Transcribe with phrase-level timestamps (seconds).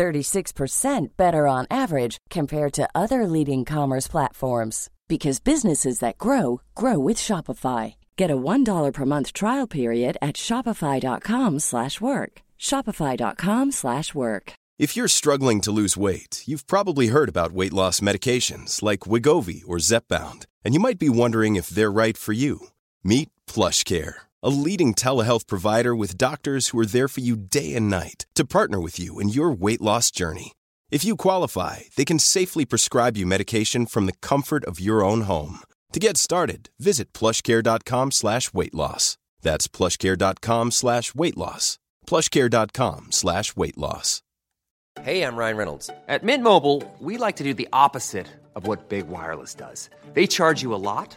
[0.00, 6.98] 36% better on average compared to other leading commerce platforms because businesses that grow grow
[6.98, 7.94] with Shopify.
[8.16, 12.32] Get a $1 per month trial period at shopify.com/work.
[12.58, 14.52] shopify.com/work.
[14.84, 19.62] If you're struggling to lose weight, you've probably heard about weight loss medications like Wigovi
[19.68, 22.54] or Zepbound, and you might be wondering if they're right for you.
[23.04, 27.88] Meet PlushCare, a leading telehealth provider with doctors who are there for you day and
[27.90, 30.52] night to partner with you in your weight loss journey.
[30.90, 35.22] If you qualify, they can safely prescribe you medication from the comfort of your own
[35.22, 35.60] home.
[35.92, 39.18] To get started, visit plushcare.com slash weight loss.
[39.42, 41.78] That's plushcare.com slash weight loss.
[42.06, 44.22] plushcare.com slash weight loss.
[45.02, 45.90] Hey, I'm Ryan Reynolds.
[46.08, 49.88] At Mint Mobile, we like to do the opposite of what Big Wireless does.
[50.12, 51.16] They charge you a lot,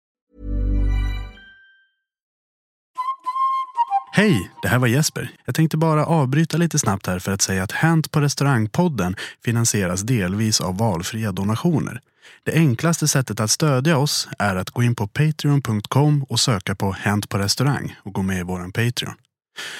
[4.13, 5.31] Hej, det här var Jesper.
[5.45, 10.01] Jag tänkte bara avbryta lite snabbt här för att säga att Hänt på restaurangpodden finansieras
[10.01, 12.01] delvis av valfria donationer.
[12.43, 16.91] Det enklaste sättet att stödja oss är att gå in på patreon.com och söka på
[16.91, 19.13] Hänt på restaurang och gå med i våran Patreon.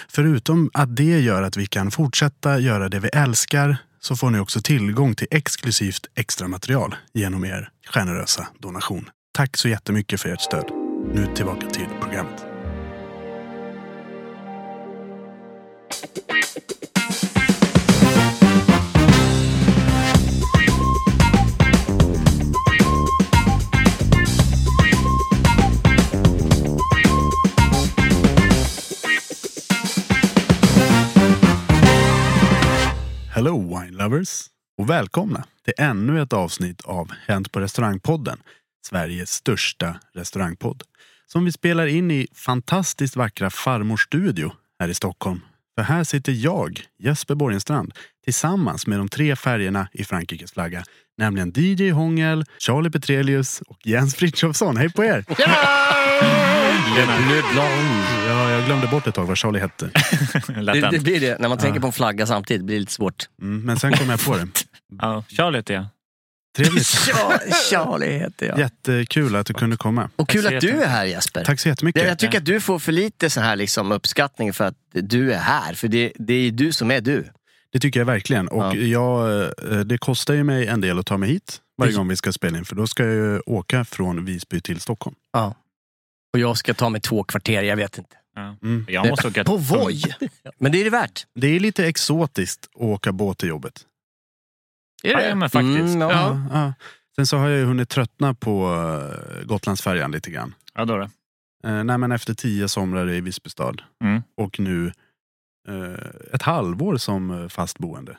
[0.10, 4.40] Förutom att det gör att vi kan fortsätta göra det vi älskar så får ni
[4.40, 9.10] också tillgång till exklusivt extra material genom er generösa donation.
[9.34, 10.72] Tack så jättemycket för ert stöd.
[11.14, 12.51] Nu tillbaka till programmet.
[33.42, 34.46] Hello wine lovers
[34.78, 38.40] och välkomna till ännu ett avsnitt av Hänt på restaurangpodden.
[38.86, 40.84] Sveriges största restaurangpodd.
[41.28, 45.40] Som vi spelar in i fantastiskt vackra Farmors studio här i Stockholm.
[45.76, 47.94] För här sitter jag, Jesper Borgenstrand,
[48.24, 50.84] tillsammans med de tre färgerna i Frankrikes flagga.
[51.18, 54.78] Nämligen DJ Hångel, Charlie Petrelius och Jens Frithiofsson.
[54.78, 55.26] Hej på er!
[58.28, 59.90] Ja, jag glömde bort ett tag vad Charlie hette.
[60.48, 63.30] Det, det blir det, när man tänker på en flagga samtidigt blir det lite svårt.
[63.42, 64.48] Mm, men sen kom jag på det.
[65.02, 65.86] Ja, Charlie heter jag.
[66.58, 66.88] Trevligt.
[67.70, 68.60] Charlie heter jag.
[68.60, 70.10] Jättekul att du kunde komma.
[70.16, 71.44] Och kul att du är här Jesper.
[71.44, 72.08] Tack så jättemycket.
[72.08, 75.40] Jag tycker att du får för lite så här liksom uppskattning för att du är
[75.40, 75.74] här.
[75.74, 77.28] För det, det är du som är du.
[77.72, 78.48] Det tycker jag verkligen.
[78.48, 78.76] Och Ja.
[78.76, 82.16] jag, eh, det kostar ju mig en del att ta mig hit varje gång vi
[82.16, 82.66] ska spela in.
[82.66, 85.16] För då ska jag ju åka från Visby till Stockholm.
[85.34, 85.56] Ja.
[86.34, 88.16] Och jag ska ta mig två kvarter, jag vet inte.
[88.36, 88.56] Ja.
[88.64, 88.86] Mm.
[88.90, 90.02] Jag måste åka På Voi!
[90.60, 91.26] Men det är det värt.
[91.36, 93.86] Det är lite exotiskt att åka båt till jobbet.
[95.04, 95.30] Är det?
[95.30, 95.78] Ja, men faktiskt.
[95.96, 96.12] Mm, ja.
[96.12, 96.74] Ja, ja.
[97.16, 98.74] Sen så har jag ju hunnit tröttna på
[99.40, 100.54] eh, Gotlandsfärjan lite grann.
[100.74, 101.04] Ja, då då.
[101.70, 104.22] Eh, nej, men efter tio somrar i Visby stad Mm.
[104.38, 104.92] och nu
[106.34, 108.18] ett halvår som eh, fast boende.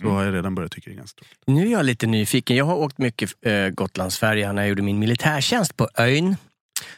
[0.00, 0.16] Så Mm.
[0.16, 1.38] har jag redan börjat tycka det är ganska tråkigt.
[1.46, 2.56] Nu är jag lite nyfiken.
[2.56, 6.36] Jag har åkt mycket eh, Gotlandsfärja när jag gjorde min militärtjänst på ön.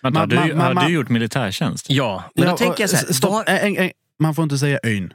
[0.03, 1.87] Vänta, har du, har du gjort militärtjänst?
[1.91, 3.09] Ja, men då Ja, tänker jag så här.
[3.09, 5.13] och- Stopp, var- ä- ä- man får inte säga ön.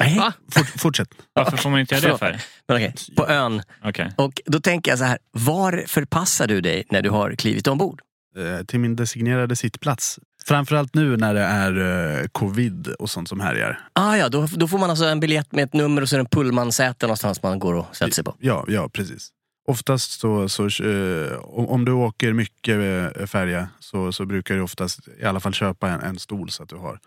[0.00, 0.20] Nej,
[0.50, 1.08] Fort, fortsätt.
[1.32, 2.40] Varför får man inte göra det för?
[2.68, 3.62] men okej, på ön.
[3.84, 4.12] Okej.
[4.16, 5.18] Och då tänker jag så här.
[5.32, 8.00] Var förpassar du dig när du har klivit ombord?
[8.36, 10.18] Eh, till min designerade sittplats.
[10.46, 13.80] Framförallt nu när det är eh, covid och sånt som härjar.
[13.92, 16.18] Ah, ja, då, då får man alltså en biljett med ett nummer och så är
[16.18, 18.34] det en pullmansäte någonstans man går och sätter sig på.
[18.40, 19.28] Ja, ja, precis.
[19.68, 22.76] Oftast så, så eh, om om du åker mycket
[23.16, 26.62] eh, färja så, så brukar du oftast i alla fall köpa en, en stol så
[26.62, 26.98] att du har.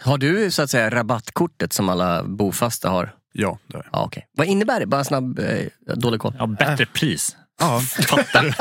[0.00, 3.14] Har du så att säga rabattkortet som alla bofasta har?
[3.32, 4.00] Ja, det har jag.
[4.00, 4.26] Ja, okej.
[4.32, 4.86] Vad innebär det?
[4.86, 6.34] Bara en snabb, eh, dålig koll.
[6.38, 7.36] Ja, bättre pris.
[7.60, 8.52] Ja, Fattar du?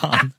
[0.00, 0.32] Fan.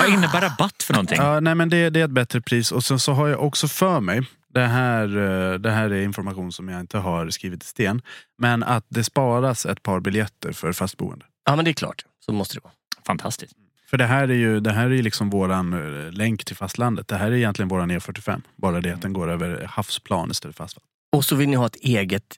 [0.00, 1.18] Vad innebär rabatt för någonting?
[1.18, 2.72] ja, nej, men det, det är ett bättre pris.
[2.72, 4.22] Och sen så har jag också för mig,
[4.54, 8.02] det här, eh, det här är information som jag inte har skrivit i sten,
[8.38, 11.24] men att det sparas ett par biljetter för fastboende.
[11.44, 12.04] Ja, men det är klart.
[12.26, 12.72] Så måste det vara.
[13.06, 13.52] Fantastiskt.
[13.90, 17.08] För det här är ju det här är liksom våran eh, länk till fastlandet.
[17.08, 18.42] Det här är egentligen våran E45.
[18.56, 20.84] Bara det att den går över havsplan istället för asfalt.
[21.12, 22.36] Och så vill ni ha ett eget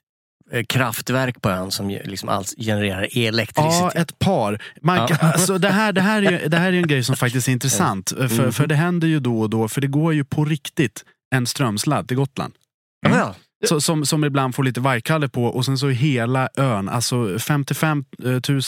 [0.67, 3.95] kraftverk på ön som liksom alls genererar Ja, elektricitet.
[3.95, 4.51] ett par.
[4.81, 5.27] Mike, Ja.
[5.33, 7.51] alltså, det, här, det, här är, ju- det här är en grej som faktiskt är
[7.51, 8.09] intressant.
[8.17, 11.05] För, för det händer ju då och då, för det går ju på riktigt
[11.35, 12.53] en strömsladd till Gotland.
[13.01, 13.35] Ja, ja.
[13.67, 18.05] Så, som, som ibland får lite vajkalle på och sen så hela ön, alltså 55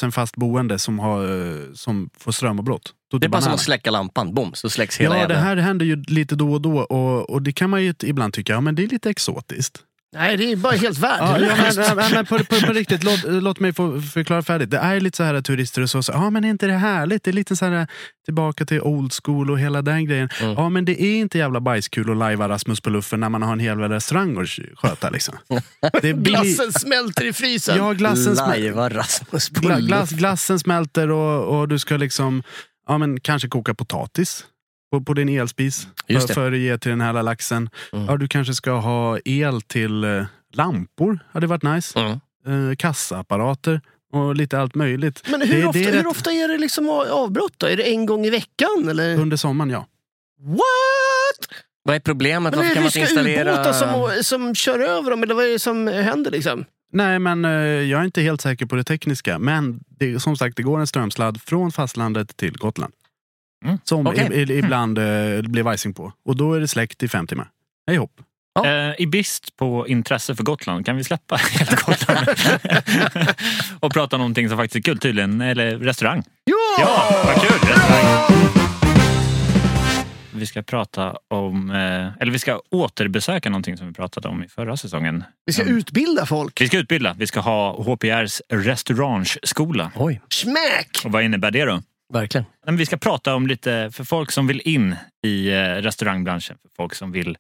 [0.04, 2.94] 000 fast boende som, har, eh, som får strömavbrott.
[3.20, 5.50] Det är bara som att släcka lampan, bom, så släcks hela Ja, det jävla...
[5.50, 8.54] här händer ju lite då och då och, och det kan man ju ibland tycka,
[8.54, 9.80] ja men det är lite exotiskt.
[10.14, 11.78] Nej, det är bara helt värdelöst.
[11.78, 14.70] ja, men, ja, men på, på, på riktigt, låt, låt mig få förklara färdigt.
[14.70, 16.74] Det är lite så här att turister och så, så ja men är inte det
[16.74, 17.24] härligt?
[17.24, 17.88] Det är lite så här
[18.26, 20.30] tillbaka till old school och hela den grejen.
[20.42, 20.54] Mm.
[20.54, 23.54] Ja men det är inte jävla bajskul att lajva Rasmus på luffen när man har
[23.54, 25.38] en hel restaurang att sköta liksom.
[26.02, 27.78] Det blir, Glassen smälter i frysen.
[27.78, 32.44] ja, glassen, smä, Lajva Rasmus på gla, glass, glassen smälter och, och du ska liksom,
[32.88, 34.46] ja men kanske koka potatis.
[34.92, 37.70] På, på din elspis för, för att ge till den här laxen.
[37.94, 38.06] Mm.
[38.06, 42.00] Ja, du kanske ska ha el till eh, lampor, hade varit nice
[42.46, 42.70] Mm.
[42.70, 43.82] eh, kassaapparater
[44.14, 45.24] och lite allt möjligt.
[45.32, 47.68] Men hur, Det- ofta, det är hur ofta är det liksom avbrott då?
[47.68, 48.88] Är det en gång i veckan?
[48.90, 49.18] Eller?
[49.20, 49.86] Under sommaren, ja.
[50.42, 51.60] What?
[51.84, 52.52] Vad är problemet?
[52.54, 53.54] Men Varför kan man inte installera...
[53.54, 55.24] ubåtar som, som kör över dem?
[55.24, 56.66] Eller vad är det som händer liksom?
[56.92, 59.40] Nej, men eh, jag är inte helt säker på det tekniska.
[59.40, 62.94] Men det, som sagt, det går en strömsladd från fastlandet till Gotland.
[63.66, 63.78] Mm.
[63.84, 64.30] Som Okej.
[64.34, 66.14] i, i, ibland eh, blir vajsing på.
[66.26, 67.48] Och då är det släckt i fem timmar.
[67.88, 68.12] Hej hopp.
[68.54, 68.66] Ja.
[68.66, 72.28] Eh, I brist på intresse för Gotland kan vi släppa hela Gotland
[73.80, 76.24] och prata om någonting som faktiskt är kul, tydligen, eller restaurang.
[76.44, 76.56] Ja!
[76.80, 77.70] Ja, vad kul!
[77.70, 78.36] Restaurang.
[80.34, 84.48] Vi ska prata om, eh, eller vi ska återbesöka någonting som vi pratade om i
[84.48, 85.24] förra säsongen.
[85.46, 85.78] Vi ska Mm.
[85.78, 86.62] utbilda folk.
[86.62, 87.16] Vi ska utbilda.
[87.18, 89.92] Vi ska ha HPRs restaurangskola.
[89.96, 91.02] Oj, Smack!
[91.06, 91.82] Och vad innebär det då?
[92.14, 92.46] Verkligen.
[92.66, 94.96] Men vi ska prata om lite för folk som vill in
[95.26, 96.58] i eh, restaurangbranschen.
[96.62, 97.38] För folk som vill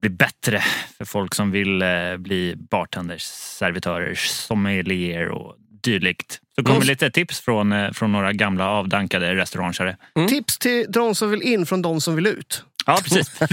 [0.00, 0.62] bli bättre.
[0.98, 3.22] För folk som vill eh, bli bartenders,
[3.58, 6.40] servitörer, sommelier och dylikt.
[6.54, 6.88] Så kommer Mm.
[6.88, 9.96] lite tips från, eh, från några gamla avdankade restaurangare.
[10.28, 12.64] Tips till de som vill in från de som vill ut.
[12.86, 13.40] Ja, precis.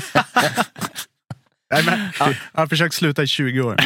[1.74, 3.76] Nej, men, Jag har försökt sluta i 20 år.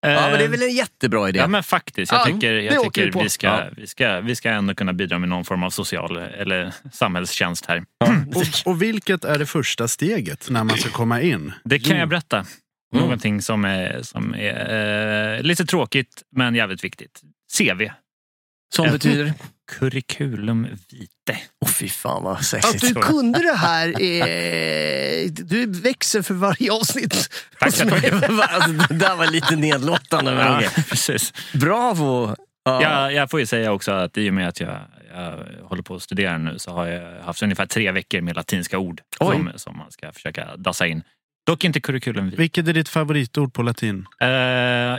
[0.00, 1.38] Ja, men det är väl en jättebra idé.
[1.38, 2.12] Ja men faktiskt.
[2.12, 3.64] Jag Ja, tycker, jag tycker vi vi, ska, Ja.
[3.76, 7.84] vi, ska, vi ska ändå kunna bidra med någon form av social eller samhällstjänst här.
[8.34, 11.52] Och, och vilket är det första steget när man ska komma in?
[11.64, 11.98] Det kan Jo.
[12.00, 12.36] jag berätta.
[12.36, 13.02] Mm.
[13.04, 17.20] Någonting som är, som är eh, lite tråkigt men jävligt viktigt.
[17.58, 17.82] CV.
[18.74, 19.32] Som Eh, betyder...
[19.68, 21.40] Curriculum vitae.
[21.64, 22.82] Åh fy fan vad Att sexigt.
[22.86, 25.28] du kunde det här, är...
[25.28, 27.30] du växer för varje avsnitt.
[27.58, 27.84] Tack alltså,
[28.88, 30.34] det där var lite nedlåtande.
[30.34, 30.84] Men Ja, okej.
[30.88, 31.32] precis.
[31.52, 32.36] Bravo!
[32.64, 32.82] Ja.
[32.82, 34.78] Jag, jag får ju säga också att i och med att jag,
[35.14, 38.78] jag håller på att studera nu så har jag haft ungefär tre veckor med latinska
[38.78, 39.36] ord Oj.
[39.36, 41.02] som, som man ska försöka dassa in.
[41.46, 42.38] Dock inte curriculum vitae.
[42.38, 44.06] Vilket är ditt favoritord på latin?
[44.20, 44.28] Eh,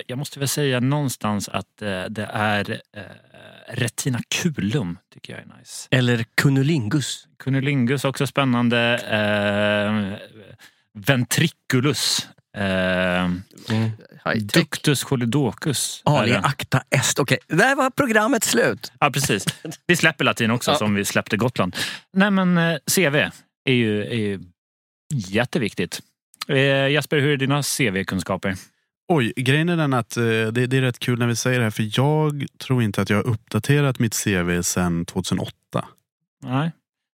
[0.08, 2.78] jag måste väl säga någonstans att eh, det är uh,
[3.70, 5.88] retinaculum, tycker jag är nice.
[5.92, 7.28] Eller cunnilingus.
[7.44, 9.00] Cunnilingus också spännande.
[10.14, 10.18] Uh,
[11.06, 12.28] ventriculus.
[12.58, 12.64] Uh,
[14.26, 14.54] High-tech.
[14.54, 16.02] ductus choledocus.
[16.06, 17.20] Ali acta est.
[17.20, 18.92] Okej, där var programmet slut.
[19.00, 19.46] Ja, precis.
[19.88, 20.78] Vi släpper latin också Ja.
[20.78, 21.76] som vi släppte Gotland.
[22.14, 23.16] Nej men eh, CV
[23.66, 24.40] är ju, är ju
[25.14, 26.00] jätteviktigt.
[26.48, 28.56] Eh, Jesper, hur är dina CV-kunskaper?
[29.12, 31.64] Oj, grejen är den att eh, det, det är rätt kul när vi säger det
[31.64, 35.54] här för jag tror inte att jag har uppdaterat mitt CV sedan 2008.
[36.44, 36.72] Nej,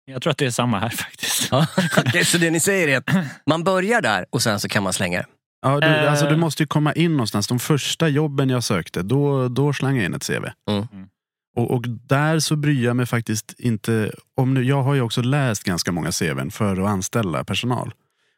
[0.06, 1.48] jag tror att det är samma här faktiskt.
[1.52, 1.68] Ja.
[1.98, 4.94] Okej, så det ni säger är att man börjar där och sen så kan man
[4.94, 5.26] slänga det.
[5.62, 6.12] Ja, du, Eh.
[6.12, 7.48] alltså, du måste ju komma in någonstans.
[7.48, 10.46] De första jobben jag sökte, då, då slang jag in ett CV.
[10.70, 10.88] Mm.
[11.56, 14.64] Och, och där så bryr jag mig faktiskt inte om nu.
[14.64, 17.94] Jag har ju också läst ganska många CVn för att anställa personal.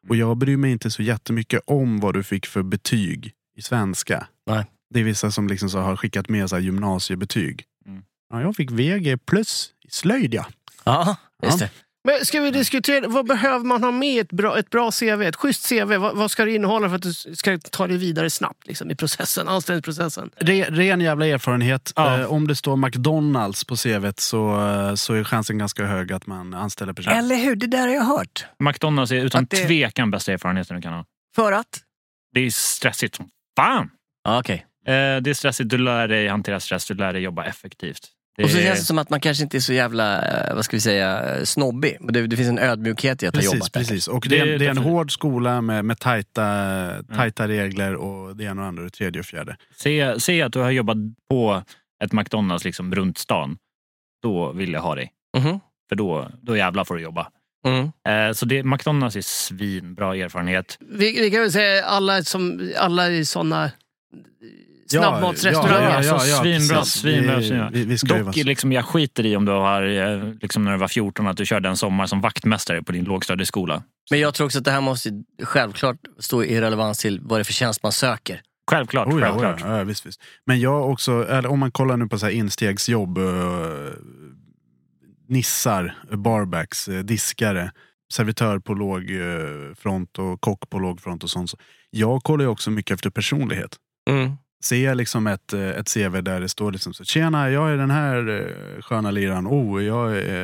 [0.09, 4.27] Och jag bryr mig inte så jättemycket om vad du fick för betyg i svenska.
[4.47, 4.65] Nej.
[4.93, 7.63] Det är vissa som liksom så har skickat med så här gymnasiebetyg.
[7.87, 8.03] Mm.
[8.33, 10.45] Ja, jag fick VG plus i slöjd ja.
[10.83, 11.69] Ja, just det.
[12.03, 15.21] Men ska vi diskutera, vad behöver man ha med ett bra, ett bra CV?
[15.21, 18.29] Ett schysst CV, vad, vad ska det innehålla för att du ska ta dig vidare
[18.29, 20.29] snabbt liksom, i processen, anställningsprocessen?
[20.37, 21.93] Re, ren jävla erfarenhet.
[21.95, 22.19] Ja.
[22.19, 26.27] Eh, om det står McDonalds på CVt så, eh, så är chansen ganska hög att
[26.27, 27.17] man anställer personen.
[27.17, 28.45] Eller hur, det där har jag hört.
[28.59, 31.05] McDonalds är utan Att det- tvekan bästa erfarenheten du kan ha.
[31.35, 31.81] För att?
[32.33, 33.89] Det är stressigt som fan.
[34.23, 34.65] Ja, okej.
[34.87, 38.07] Eh, det är stressigt, du lär dig hantera stress, du lär dig jobba effektivt.
[38.37, 40.55] Det Och så är- känns det som att man kanske inte är så jävla, eh,
[40.55, 41.97] vad ska vi säga, snobbig.
[41.99, 43.79] Men det, det finns en ödmjukhet i att ha Precis, jobbat där.
[43.79, 44.07] precis.
[44.07, 47.95] Och Det det, är är, det är en hård skola med, med tajta, tajta regler
[47.95, 49.57] och det ena och andra, det tredje och fjärde.
[49.75, 50.97] Se, se att du har jobbat
[51.29, 51.63] på
[52.03, 53.57] ett McDonalds liksom runt stan.
[54.23, 55.11] Då vill jag ha dig.
[55.37, 55.59] Mhm.
[55.89, 57.27] För då, då jävlar får du jobba.
[57.65, 58.29] Mm.
[58.29, 60.77] Eh, så det, McDonalds är svinbra erfarenhet.
[60.89, 63.71] Vi, vi kan väl säga alla, som, alla i såna
[64.91, 66.03] Ja, snabbmatsrestauranger.
[66.03, 66.93] ja, ja, ja, svinbra, precis.
[67.01, 67.69] svinbra, Vi- svinbra.
[67.73, 70.71] vi- vi ska ju Dock, liksom, jag skiter i om du har, eh, liksom, när
[70.71, 73.83] du var 14, att du körde en sommar som vaktmästare på din lågstadieskola.
[74.11, 75.09] Men jag tror också att det här måste
[75.43, 78.41] självklart stå i relevans till vad det är för tjänst man söker.
[78.71, 79.07] Självklart.
[79.07, 79.69] Oh ja, oh självklart.
[79.71, 80.21] ja, ja, visst, visst.
[80.45, 83.23] Men jag också, eller om man kollar nu på så här instegsjobb, eh,
[85.27, 87.71] nissar, barbacks, eh, diskare,
[88.13, 91.49] servitör på låg eh, front och kock på låg front och sånt.
[91.49, 91.57] Så
[91.89, 93.75] jag kollar ju också mycket efter personlighet.
[94.09, 94.31] Mm.
[94.63, 97.77] Ser jag liksom ett, eh, ett CV där det står liksom så Tjena, jag är
[97.77, 99.47] den här eh, sköna liraren.
[99.47, 100.43] Oh, jag är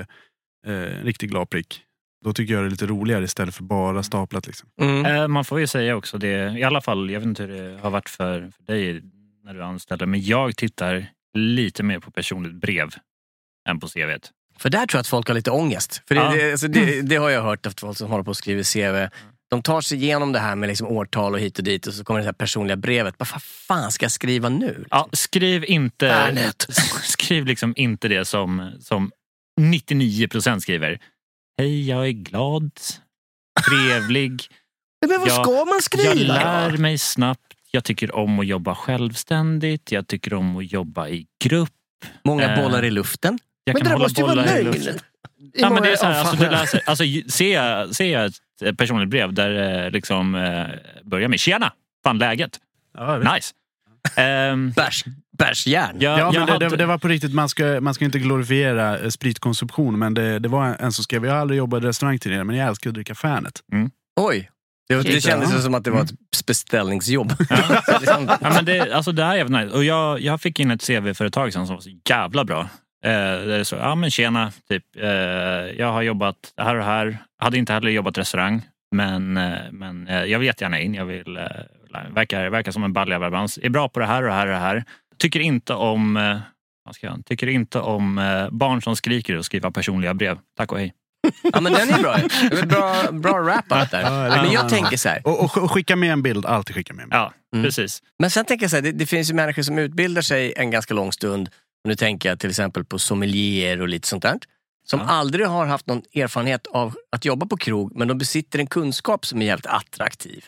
[0.68, 1.82] eh, en riktigt glad prick.
[2.26, 4.48] Då tycker jag det är lite roligare istället för bara staplat.
[4.48, 4.70] Liksom.
[4.82, 5.06] Mm.
[5.06, 7.80] Eh, man får ju säga också det, i alla fall, jag vet inte hur det
[7.82, 9.02] har varit för, för dig
[9.44, 12.90] när du anställer, men jag tittar lite mer på personligt brev
[13.70, 14.32] än på CVt.
[14.62, 16.02] För där tror jag att folk har lite ångest.
[16.08, 16.30] För det, Ja.
[16.36, 19.10] det, alltså det, det har jag hört av folk som håller på och skriver CV.
[19.50, 22.04] De tar sig igenom det här med liksom årtal och hit och dit och så
[22.04, 23.16] kommer det här personliga brevet.
[23.18, 24.86] Vad fan- ska jag skriva nu?
[24.90, 26.68] Ja, skriv inte Värnet.
[27.04, 29.12] skriv liksom inte det som, som
[29.62, 31.00] 99 procent skriver.
[31.58, 32.72] Hej, jag är glad,
[33.70, 34.44] trevlig,
[35.08, 36.10] Men vad Ja, ska man skriva?
[36.14, 37.42] jag lär mig snabbt,
[37.72, 41.70] jag tycker om att jobba självständigt, jag tycker om att jobba i grupp.
[42.26, 43.40] Många Eh, bollar i luften.
[43.64, 45.00] Jag Men det kan där hålla måste ju vara lögn.
[45.54, 48.32] Ja, men det är så här, Ja, alltså, du läser, alltså, ser, jag, ser jag
[48.66, 50.66] ett personligt brev där det liksom eh,
[51.04, 51.74] börjar med Tjena!
[52.04, 52.60] Fan läget?
[52.98, 53.18] Ja.
[53.18, 53.54] Nice!
[54.16, 55.04] Ehm, Bärs,
[55.38, 55.96] bärsjärn.
[56.00, 58.20] jag, Ja, men det, hade- det, det var på riktigt, man ska, man ska inte
[58.20, 61.86] glorifiera eh, spritkonsumtion, men det, det var en som skrev, jag har aldrig jobbat i
[61.88, 63.60] restaurang tidigare, men jag älskar att dricka Fanet.
[64.16, 64.50] Oj.
[64.88, 65.62] Det, var- det kändes ja.
[65.62, 67.34] som att det var ett beställningsjobb.
[67.50, 69.76] Ja, men det, alltså det här är nice.
[69.78, 72.46] Och jag, jag fick in ett CV för ett tag sedan som var så jävla
[72.46, 72.70] bra.
[73.06, 73.12] Eh,
[73.48, 74.84] det är så, ja men tjena, typ.
[74.98, 75.10] Eh,
[75.80, 77.18] jag har jobbat här och här.
[77.40, 78.62] Hade inte heller jobbat restaurang.
[78.96, 80.94] Men, eh, men eh, jag vill jättegärna in.
[80.94, 81.44] Jag vill, eh,
[82.14, 83.60] verkar, verkar som en balja verbans.
[83.62, 84.84] Är bra på det här och det här och det här.
[85.18, 86.38] Tycker inte om, eh,
[86.86, 90.38] vad ska jag, tycker inte om eh, barn som skriker och skriver personliga brev.
[90.58, 90.94] Tack och hej.
[91.54, 92.16] Ja, men den är bra.
[92.52, 94.02] Det är bra, bra wrap-up där.
[94.02, 95.22] Ja, det men jag tänker så här.
[95.28, 97.20] Och, och, och skicka med en bild, alltid skicka med en bild.
[97.22, 97.66] Ja, Mm.
[97.66, 98.02] precis.
[98.20, 100.72] Men sen tänker jag så här, det, det finns ju människor som utbildar sig en
[100.72, 101.50] ganska lång stund.
[101.84, 104.40] Nu tänker jag till exempel på sommelier och lite sånt där.
[104.86, 105.06] Som Ja.
[105.06, 109.26] aldrig har haft någon erfarenhet av att jobba på krog, men de besitter en kunskap
[109.26, 110.46] som är jävligt attraktiv.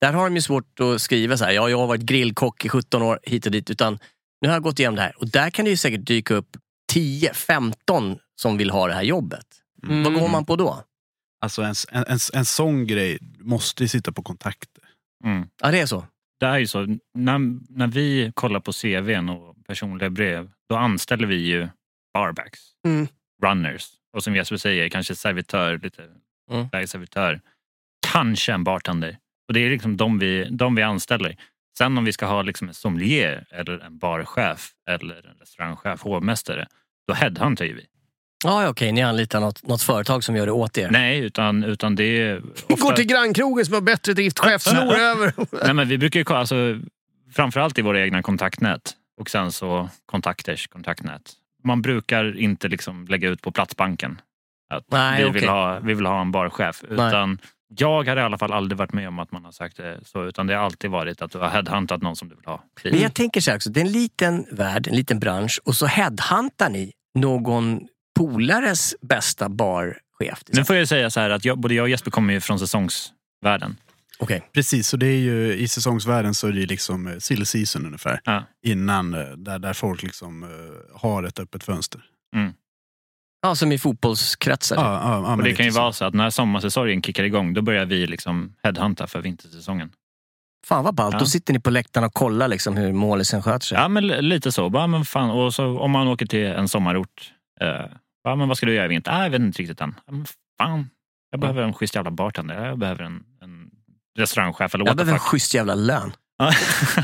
[0.00, 2.68] Där har de ju svårt att skriva så här, ja, jag har varit grillkock i
[2.68, 3.98] 17 år hit och dit, utan
[4.40, 5.12] nu har jag gått igenom det här.
[5.18, 6.56] Och där kan det ju säkert dyka upp
[6.92, 9.46] 10-15 som vill ha det här jobbet.
[9.82, 10.02] Mm.
[10.02, 10.82] Vad går man på då?
[11.40, 14.82] Alltså en, en, en, en sån grej måste ju sitta på kontakter.
[15.24, 15.46] Mm.
[15.62, 16.06] Ja, det är så.
[16.40, 17.38] Det är ju så, när,
[17.78, 21.68] när vi kollar på CVn och personliga brev, då anställer vi ju
[22.14, 23.08] barbacks, Mm.
[23.42, 26.02] runners och som Jesper säger, kanske servitör, lite
[26.50, 26.86] Mm.
[26.86, 27.40] servitör.
[28.12, 29.18] Kanske en bartender.
[29.48, 31.36] Och det är liksom de vi, de vi anställer.
[31.78, 36.66] Sen om vi ska ha liksom en sommelier eller en barchef eller en restaurangchef, hovmästare,
[37.08, 37.86] då headhuntar ju vi.
[38.44, 40.90] Ja, ja, okej, ni anlitar något, något företag som gör det åt er.
[40.90, 42.40] Nej, utan, utan det är...
[42.40, 45.32] Går ofta- till grannkrogen som har bättre driftchef, snor över.
[45.64, 46.80] Nej, men vi brukar ju alltså,
[47.32, 51.32] framförallt i våra egna kontaktnät och sen så kontakters kontaktnät.
[51.64, 54.20] Man brukar inte liksom lägga ut på Platsbanken
[54.74, 56.84] att Nej, vi, vill ha, vi vill ha en barchef.
[56.88, 57.38] Utan
[57.76, 60.24] jag har i alla fall aldrig varit med om att man har sagt det så,
[60.24, 62.64] utan det har alltid varit att du har headhuntat någon som du vill ha.
[62.84, 65.76] Men jag tänker så här också, det är en liten värld, en liten bransch och
[65.76, 67.80] så headhuntar ni någon
[68.18, 70.42] polares bästa barchef.
[70.48, 72.58] Nu får jag säga så här att jag, både jag och Jesper kommer ju från
[72.58, 73.76] säsongsvärlden.
[74.18, 74.48] Okej.
[74.52, 78.20] Precis, och det är ju i säsongsvärlden så är det liksom eh, sill season ungefär.
[78.24, 78.42] Ja.
[78.66, 80.48] Innan, eh, där, där folk liksom eh,
[81.00, 82.00] har ett öppet fönster.
[83.42, 84.76] Ja, som i fotbollskretsar.
[84.76, 85.80] Ja, ja, ja, Och det kan ju så.
[85.80, 89.90] vara så att när sommarsäsongen kickar igång, då börjar vi liksom headhunta för vintersäsongen.
[90.66, 91.18] Fan vad ballt, Ja.
[91.18, 93.78] då sitter ni på läktaren och kollar liksom hur målisen sköter sig.
[93.78, 94.70] Ja, men li- lite så.
[94.70, 97.32] Bara, men fan, och så, om man åker till en sommarort.
[97.60, 97.68] Eh,
[98.24, 99.12] ja, men vad ska du göra i vinter?
[99.12, 99.94] Ah, jag vet inte riktigt än.
[100.10, 100.26] Men
[100.58, 100.90] fan,
[101.30, 102.66] jag behöver en schysst jävla bartender.
[102.66, 103.24] Jag behöver en
[104.18, 106.12] restaurangchef eller Jag behöver en schysst jävla lön.
[106.38, 106.52] Ja.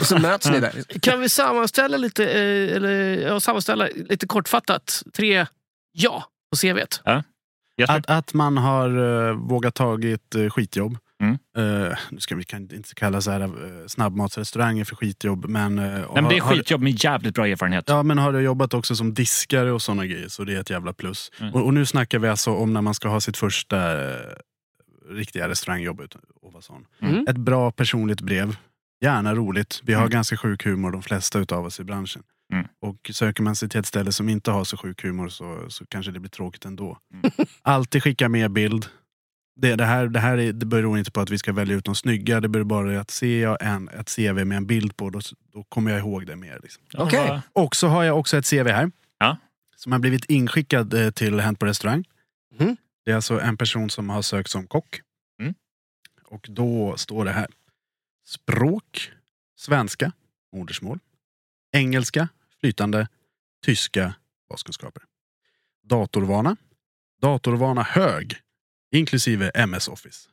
[0.01, 0.99] Och så möts ni där.
[1.01, 5.47] Kan vi sammanställa lite, eh, eller, ja, sammanställa lite kortfattat tre
[5.93, 7.01] ja på CVt?
[7.81, 7.97] Jesper?
[7.97, 10.99] Att, att man har eh, vågat tagit uh, skitjobb.
[11.23, 11.39] Mm.
[11.57, 15.49] Eh, nu ska vi kan inte kalla så här, uh, snabbmatsrestauranger för skitjobb.
[15.49, 17.85] Men, uh, Nej, men det är skitjobb med jävligt bra erfarenhet.
[17.87, 20.71] Ja, men har du jobbat också som diskare och såna grejer så det är ett
[20.71, 21.31] jävla plus.
[21.41, 21.55] Mm.
[21.55, 24.17] Och, och nu snackar vi alltså om när man ska ha sitt första eh,
[25.11, 26.03] riktiga restaurangjobb.
[26.61, 26.87] sån.
[27.03, 27.25] Mm.
[27.29, 28.57] Ett bra personligt brev.
[29.05, 29.81] Gärna roligt.
[29.85, 30.11] Vi har Mm.
[30.11, 32.23] ganska sjuk humor de flesta utav oss i branschen.
[32.53, 32.67] Mm.
[32.81, 35.87] Och söker man sig till ett ställe som inte har så sjuk humor så, så
[35.87, 36.99] kanske det blir tråkigt ändå.
[37.15, 37.31] Mm.
[37.63, 38.87] Alltid skicka med bild.
[39.61, 41.85] Det, det, här, det här är, det beror inte på att vi ska välja ut
[41.85, 42.41] de snygga.
[42.41, 45.21] Det beror bara på att ser jag en, ett CV med en bild på då,
[45.53, 46.59] då kommer jag ihåg det mer.
[46.63, 46.83] Liksom.
[46.95, 48.91] Vad- Och så har jag också ett CV här.
[49.19, 49.37] Ja.
[49.77, 52.05] Som har blivit inskickad eh, till Hänt på restaurang.
[52.59, 52.77] Mhm.
[53.05, 55.01] Det är alltså en person som har sökt som kock.
[55.41, 55.55] Mm.
[56.25, 57.47] Och då står det här.
[58.25, 59.13] Språk,
[59.57, 60.13] svenska,
[60.53, 60.99] modersmål.
[61.73, 62.29] Engelska,
[62.61, 63.09] flytande.
[63.65, 64.15] Tyska,
[64.49, 65.03] baskunskaper.
[65.83, 66.57] Datorvana.
[67.21, 68.37] Datorvana hög,
[68.91, 70.29] inklusive MS Office.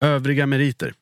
[0.00, 0.94] Övriga meriter.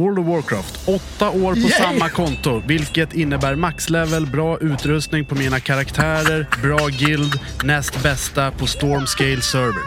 [0.00, 1.70] World of Warcraft, åtta år på Yay!
[1.70, 8.66] samma konto, vilket innebär maxlevel, bra utrustning på mina karaktärer, bra guild, näst bästa på
[8.66, 9.82] Stormscale server.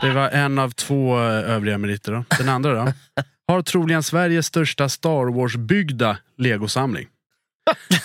[0.00, 2.12] Det var en av två eh, övriga meriter.
[2.12, 2.24] Då.
[2.38, 2.92] Den andra då?
[3.48, 7.06] Har troligen Sveriges största Star Wars-byggda legosamling.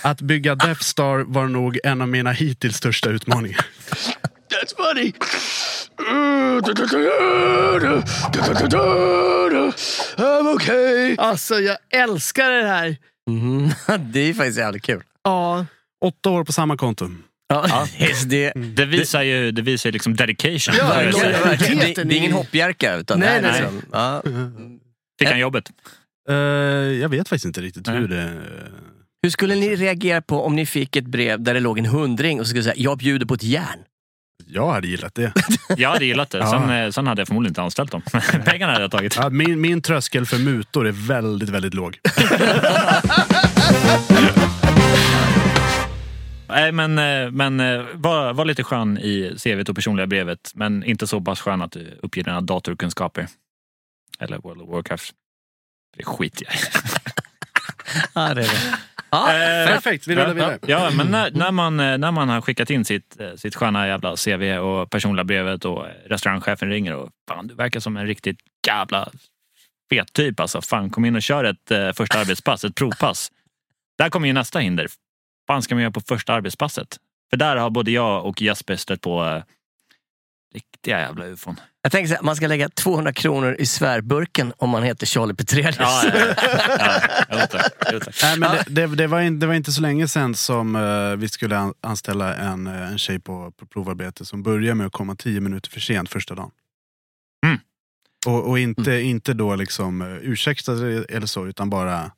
[0.02, 3.66] Att bygga Death Star var nog en av mina hittills största utmaningar.
[4.60, 5.14] That's funny!
[10.18, 11.16] I'm okay.
[11.18, 12.98] Alltså, jag älskar det här.
[13.30, 13.70] Mm.
[14.12, 15.04] Det är faktiskt jävligt kul.
[15.24, 15.66] Ja,
[16.06, 17.10] Åtta år på samma konto.
[17.50, 17.88] Ja,
[18.26, 20.76] det, Det visar ju det visar ju liksom dedication.
[20.78, 21.12] Ja, det,
[21.96, 22.96] det, det är ingen hoppjerka.
[22.96, 23.52] Utan Nej, nej.
[23.52, 24.22] liksom, ja.
[25.20, 25.70] Fick han jobbet?
[26.30, 26.36] Eh,
[27.02, 27.98] jag vet faktiskt inte riktigt Nej.
[27.98, 28.42] hur det...
[29.24, 32.40] Hur skulle ni reagera på om ni fick ett brev där det låg en hundring
[32.40, 33.80] och så skulle säga jag bjuder på ett järn?
[34.48, 35.34] Jag hade gillat det.
[35.78, 36.38] Jag hade gillat det.
[36.38, 36.50] Ja.
[36.52, 38.02] Sen, eh, sen hade jag förmodligen inte anställt dem.
[38.46, 39.16] Pengarna hade jag tagit.
[39.16, 42.00] Ja, min, min tröskel för mutor är väldigt, väldigt låg.
[46.48, 50.52] Nej, men, eh, men eh, var, var lite skön i CVt och personliga brevet.
[50.56, 53.28] Men inte så pass skön att du uppger dina datorkunskaper.
[54.20, 55.14] Eller World of Warcraft.
[55.98, 56.58] Det skiter jag i.
[58.14, 58.78] Ja, det är det.
[59.10, 60.60] Ja, Eh, Perfekt, vi rullar vidare.
[60.68, 63.88] Ja, men när, när, man, eh, när man har skickat in sitt, eh, sitt sköna
[63.88, 68.38] jävla CV och personliga brevet och restaurangchefen ringer och fan du verkar som en riktigt
[68.68, 69.10] jävla
[69.90, 70.62] fet typ alltså.
[70.62, 73.32] Fan kom in och kör ett eh, första arbetspass, ett provpass.
[73.98, 74.88] Där kommer ju nästa hinder.
[75.48, 76.98] fan ska man göra på första arbetspasset?
[77.30, 79.44] För där har både jag och Jesper stött på eh,
[80.54, 81.60] riktiga jävla ufon.
[81.82, 85.34] Jag tänker så här, man ska lägga 200 kronor i svärburken om man heter Charlie
[85.34, 85.78] Petrelius.
[85.80, 86.36] Ja, ja, ja.
[86.80, 87.74] ja, jo, tack.
[87.92, 88.16] Jo, tack.
[88.24, 91.16] Nej, men det, det, det, var in, det var inte så länge sedan som eh,
[91.18, 94.94] vi skulle an, anställa en, eh, en tjej på, på provarbete som började med att
[94.94, 96.52] komma tio minuter för sent första dagen.
[97.46, 97.60] Mm.
[98.26, 100.72] Och, och inte, inte då liksom uh, ursäkta
[101.10, 102.12] eller så, utan bara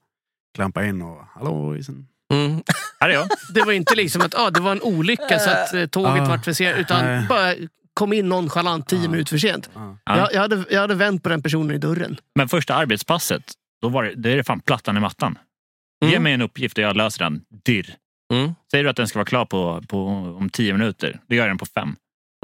[0.55, 2.07] klampa in och hallå isen.
[2.33, 2.63] Mm.
[2.99, 3.29] Här är jag.
[3.53, 6.45] det var inte liksom att ah, det var en olycka så att tåget Ah, vart
[6.45, 6.77] för sent.
[6.77, 7.25] Utan nej.
[7.29, 7.55] bara
[7.93, 9.69] kom in nonchalant tio minuter för sent.
[9.73, 9.97] Ja.
[10.05, 10.17] Ja.
[10.17, 12.17] Jag, jag, hade, jag hade vänt på den personen i dörren.
[12.35, 13.43] Men första arbetspasset,
[13.81, 15.37] då var det, det är det fan plattan i mattan.
[16.05, 16.23] Ge Mm.
[16.23, 17.41] mig en uppgift och jag löser den.
[17.65, 17.95] Dirr.
[18.33, 18.51] Mm.
[18.71, 20.05] Säger du att den ska vara klar på, på,
[20.39, 21.95] om tio minuter, då gör jag den på fem.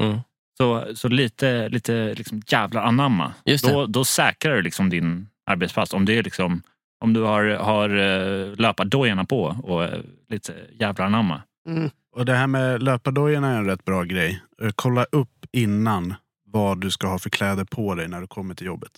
[0.01, 0.19] Mm.
[0.57, 3.33] Så, så lite, lite liksom jävlar anamma.
[3.45, 3.71] Just det.
[3.71, 5.93] Då, då säkrar du liksom din arbetspass.
[5.93, 6.61] Om, det är liksom,
[7.05, 11.41] om du har, har eh, löpardojorna på och eh, lite jävlar anamma.
[11.69, 11.89] Mm.
[12.17, 14.41] Och det här med löpardojorna är en rätt bra grej.
[14.63, 16.13] Eh, Kolla upp innan
[16.51, 18.91] vad du ska ha för kläder på dig när du kommer till jobbet.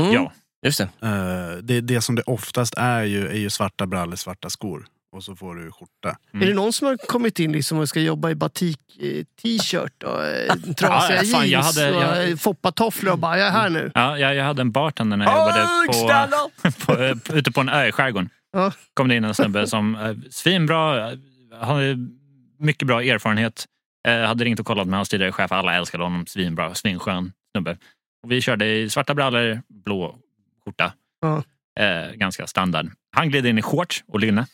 [0.00, 0.12] Mm.
[0.12, 0.32] Ja.
[0.66, 0.88] Just det.
[1.02, 4.84] Eh, det, det som det oftast är ju, är ju svarta brallor, svarta skor.
[5.16, 6.16] Och så får du skjorta.
[6.34, 6.42] Mm.
[6.42, 10.02] Är det någon som har kommit in liksom och ska jobba i batik eh, t-shirt
[10.02, 10.18] och
[10.76, 13.70] trasiga Ja, fan, jag jeans hade- och jag- eh, foppatofflor och bara jag är här
[13.70, 13.90] nu.
[13.94, 17.86] Ja, jag, jag hade en bartender när jag jobbade på, på, ute på en ö
[17.88, 18.28] i skärgården.
[18.52, 18.72] Ja.
[18.94, 21.10] kom det in en snubbe som svinbra,
[21.60, 21.96] hade
[22.62, 23.64] mycket bra erfarenhet.
[24.08, 25.52] Eh, hade ringt och kollat med hans tidigare chef.
[25.52, 26.26] Alla älskade honom.
[26.26, 27.76] Svinbra, svinskön snubbe.
[28.22, 30.18] Och vi körde i svarta brallor, blå
[30.64, 30.92] skjorta.
[31.20, 31.42] Ja.
[31.84, 32.90] Eh, ganska standard.
[33.16, 34.46] Han gled in i shorts och linne.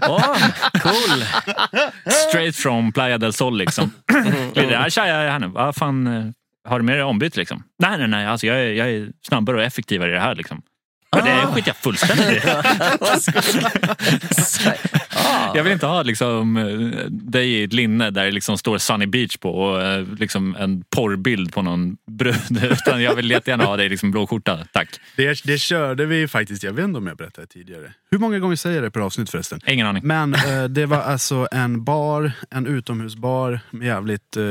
[0.08, 0.36] Åh,
[0.82, 1.24] cool.
[2.28, 3.90] Straight from Playa del Sol liksom.
[4.54, 5.46] Glider, "Ja, tja, jag är här nu.
[5.46, 6.24] Vad fan, eh,
[6.68, 7.62] har du med dig ombyte liksom?
[7.78, 8.26] Nej, nej, nej.
[8.26, 10.62] Alltså, jag, är, jag är snabbare och effektivare i det här liksom.
[11.24, 12.48] Det skiter jag fullständigt i.
[15.16, 15.52] ah.
[15.54, 16.64] Jag vill inte ha liksom, eh,
[17.10, 20.84] dig i ett linne där det liksom står Sunny Beach på och eh, liksom en
[20.90, 22.62] porrbild på någon brud.
[22.62, 24.58] Utan jag vill jättegärna ha dig i liksom blå skjorta.
[24.72, 24.88] Tack.
[25.16, 27.92] Det, det körde vi faktiskt, jag vet inte om jag berättade tidigare.
[28.10, 29.60] Hur många gånger säger jag det per avsnitt förresten?
[29.66, 30.06] Ingen aning.
[30.06, 34.42] Men eh, det var alltså en bar, en utomhusbar med jävligt eh,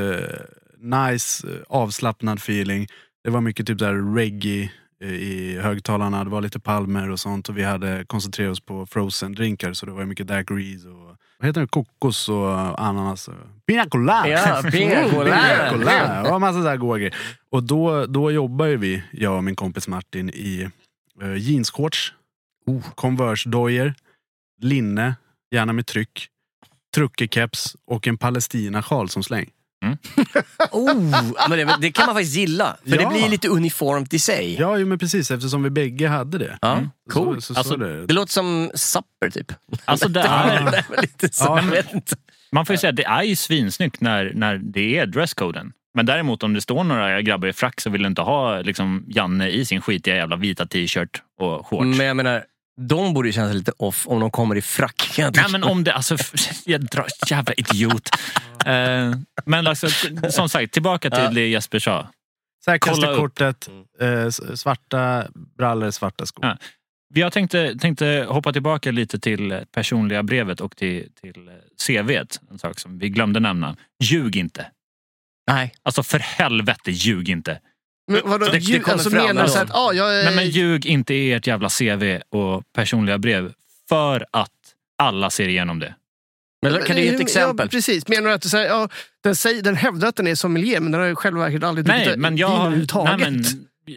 [0.79, 2.87] nice, eh, avslappnad feeling.
[3.23, 4.69] Det var mycket typ där reggae
[5.01, 9.33] i högtalarna, det var lite palmer och sånt och vi hade koncentrerat oss på frozen
[9.33, 11.67] drinkar så det var mycket daiquiris och vad heter det?
[11.67, 13.29] kokos och ananas.
[13.65, 14.27] Pina colada!
[14.27, 16.23] Ja, pina colada.
[16.23, 17.15] Det var massa sådär goda grejer.
[17.49, 20.69] Och då, då jobbar ju vi, jag och min kompis Martin, i
[21.23, 22.13] uh, jeansshorts,
[22.95, 23.93] Converse-dojor,
[24.61, 25.15] linne,
[25.51, 26.27] gärna med tryck,
[26.95, 29.49] truckerkeps och en palestinasjal som släng.
[30.71, 30.95] Oh,
[31.49, 32.77] men det, det kan man faktiskt gilla.
[32.83, 33.09] För Ja.
[33.09, 34.55] det blir lite uniformt i sig.
[34.59, 36.57] Ja, jo, men precis eftersom vi bägge hade det.
[36.61, 36.79] Ja,
[37.13, 37.43] Så- coolt.
[37.43, 38.05] Så, så, Alltså, det.
[38.05, 39.51] Det låter som supper typ.
[39.85, 41.43] Alltså det Det är, är väl lite så.
[41.43, 41.81] Ja.
[42.51, 45.71] Man får ju säga att det är ju svinsnyggt när, när det är dresscoden.
[45.93, 49.05] Men däremot om det står några grabbar i frack så vill du inte ha liksom,
[49.07, 51.97] Janne i sin skitiga jävla vita t-shirt och shorts.
[51.97, 52.43] Men jag menar,
[52.81, 55.15] de borde ju känna sig lite off om de kommer i frack.
[55.17, 56.17] Nej men om det, alltså
[56.65, 58.09] jag drar, jävla idiot.
[58.65, 59.11] Eh,
[59.45, 59.87] men alltså
[60.29, 61.29] som sagt, tillbaka till Ja.
[61.29, 62.07] det Jesper sa.
[62.65, 63.19] Säkraste kolla upp.
[63.19, 63.69] kortet,
[64.01, 66.45] eh, svarta brallor, svarta skor.
[66.45, 66.57] Ja.
[67.13, 71.49] Jag tänkte, tänkte hoppa tillbaka lite till personliga brevet och till, till
[71.87, 72.39] CVt.
[72.51, 73.75] En sak som vi glömde nämna.
[74.03, 74.71] Ljug inte.
[75.47, 75.73] Nej.
[75.83, 77.59] Alltså för helvete, ljug inte.
[78.07, 80.23] Men vadå, Det- det ljud, kommer alltså fram menar du så att ah, jag är...
[80.25, 83.53] Nej, men ljug inte i ert jävla CV och personliga brev
[83.89, 84.51] för att
[84.97, 85.95] alla ser igenom det.
[86.61, 87.69] Men kan du ge ett Ja, exempel?
[87.69, 88.07] precis.
[88.07, 88.89] Menar du att du säger, ja,
[89.23, 91.85] den, säger, den hävdar att den är sommelier men den har i själva verket aldrig
[91.85, 93.19] druckit Nej, men jag vin har, överhuvudtaget?
[93.19, 93.43] nej, men,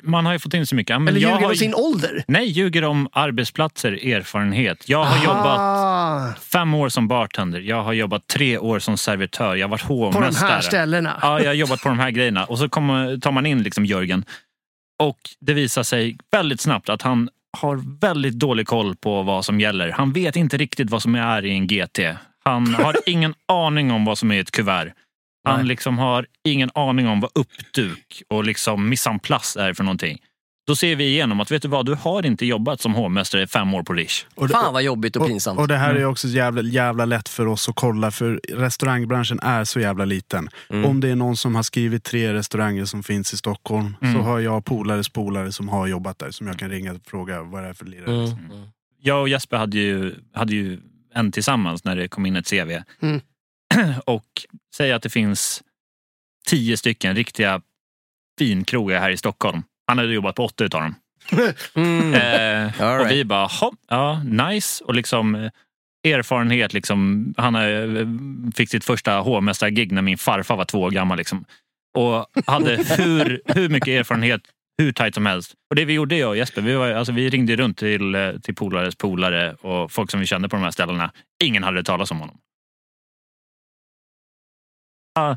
[0.03, 1.01] man har ju fått in så mycket.
[1.01, 2.24] Men Eller jag ljuger har, om sin ålder?
[2.29, 4.88] Nej, ljuger om arbetsplatser, erfarenhet.
[4.88, 7.61] Jag har jobbat Ah, fem år som bartender.
[7.61, 9.57] Jag har jobbat tre år som servitör.
[9.57, 10.51] Jag har varit På de hovmästare.
[10.51, 11.18] här ställena?
[11.22, 12.44] Ja, jag har jobbat på de här grejerna.
[12.44, 14.24] Och så kommer, tar man in liksom Jörgen.
[15.03, 19.61] Och det visar sig väldigt snabbt att han har väldigt dålig koll på vad som
[19.61, 19.90] gäller.
[19.90, 21.98] Han vet inte riktigt vad som är i en GT.
[22.44, 24.92] Han har ingen aning om vad som är ett kuvert.
[25.49, 25.67] Han Nej.
[25.69, 30.19] liksom har ingen aning om vad uppduk och liksom place är för någonting.
[30.67, 33.47] Då ser vi igenom att vet du vad, du har inte jobbat som hovmästare i
[33.47, 34.27] fem år på Rish.
[34.35, 35.59] Och det- Fan vad jobbigt och pinsamt.
[35.61, 39.65] Och det här är också jävla, jävla lätt för oss att kolla för restaurangbranschen är
[39.65, 40.49] så jävla liten.
[40.71, 40.85] Mm.
[40.85, 44.21] Om det är någon som har skrivit tre restauranger som finns i Stockholm så Mm.
[44.23, 47.63] har jag polares polare som har jobbat där som jag kan ringa och fråga vad
[47.63, 48.15] det är för lirare.
[48.15, 48.29] Mm.
[48.31, 48.69] Mm.
[49.01, 50.81] jag och Jesper hade ju, hade ju
[51.15, 52.83] en tillsammans när det kom in ett CV.
[53.03, 53.21] Mm.
[54.07, 54.25] Och
[54.79, 55.62] säg att det finns
[56.47, 57.61] tio stycken riktiga
[58.38, 59.62] finkrogar här i Stockholm.
[59.87, 60.95] Han hade jobbat på åtta utav dem.
[61.75, 62.14] Mm.
[62.14, 63.12] Eh, All Och right.
[63.17, 64.85] vi bara, "Hopp, ja, nice.
[64.85, 65.51] Och liksom eh,
[66.12, 66.73] erfarenhet.
[66.73, 68.09] Liksom, han eh,
[68.55, 71.19] fick sitt första hovmästargig när min farfar var två år gammal.
[71.19, 71.45] Liksom.
[71.97, 74.41] Och hade hur, hur mycket erfarenhet
[74.83, 75.55] hur tajt som helst.
[75.71, 78.33] Och det vi gjorde jag och Jesper, vi, var, alltså, vi ringde runt till, eh,
[78.33, 81.12] till polares polare och folk som vi kände på de här ställena.
[81.45, 82.38] Ingen hade talas om honom.
[85.14, 85.37] Ah.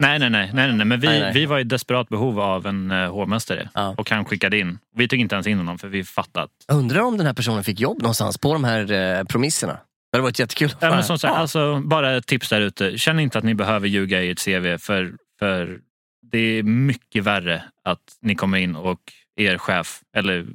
[0.00, 1.32] Nej, nej, nej, nej, nej, men vi, Nej, nej.
[1.34, 3.94] vi var i desperat behov av en uh, hovmästare Ja.
[3.98, 4.78] och han skickade in.
[4.94, 7.32] Vi tog inte ens in honom för vi fattade att Jag Undrar om den här
[7.34, 9.72] personen fick jobb någonstans på de här eh, promisserna.
[9.72, 10.74] Det hade varit jättekul.
[10.80, 11.38] Ja, men som sagt, Ja.
[11.38, 12.98] alltså, bara ett tips där ute.
[12.98, 15.78] Känn inte att ni behöver ljuga i ert CV för, för
[16.32, 19.00] det är mycket värre att ni kommer in och
[19.36, 20.46] er chef eller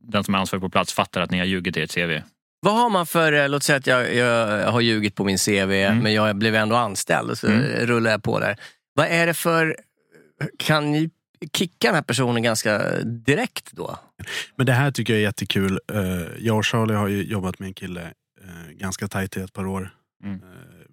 [0.00, 2.22] den som är ansvarig på plats fattar att ni har ljugit i ert CV.
[2.60, 5.50] Vad har man för, eh, låt säga att jag, jag har ljugit på min CV
[5.72, 5.98] Mm.
[5.98, 7.62] men jag blev ändå anställd och så Mm.
[7.86, 8.56] rullar jag på där.
[8.94, 9.76] Vad är det för,
[10.58, 11.10] kan ni
[11.52, 13.98] kicka den här personen ganska direkt då?
[14.56, 15.80] Men det här tycker jag är jättekul.
[15.92, 16.00] Eh,
[16.38, 18.02] Jag och Charlie har ju jobbat med en kille
[18.44, 19.90] eh, ganska tajt i ett par år.
[20.24, 20.40] Mm.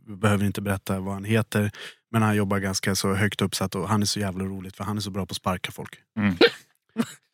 [0.08, 1.72] Vi behöver inte berätta vad han heter.
[2.12, 4.98] Men han jobbar ganska så högt uppsatt och han är så jävla roligt för han
[4.98, 5.96] är så bra på att sparka folk.
[6.20, 6.36] Mm.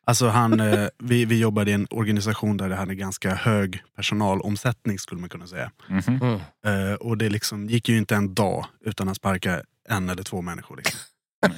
[0.05, 4.99] Alltså han, eh, vi, vi jobbade i en organisation där det hade ganska hög personalomsättning
[4.99, 5.71] skulle man kunna säga.
[5.87, 6.39] Mhm.
[6.65, 10.41] Eh, och det liksom gick ju inte en dag utan att sparka en eller två
[10.41, 10.77] människor.
[10.77, 10.99] Liksom.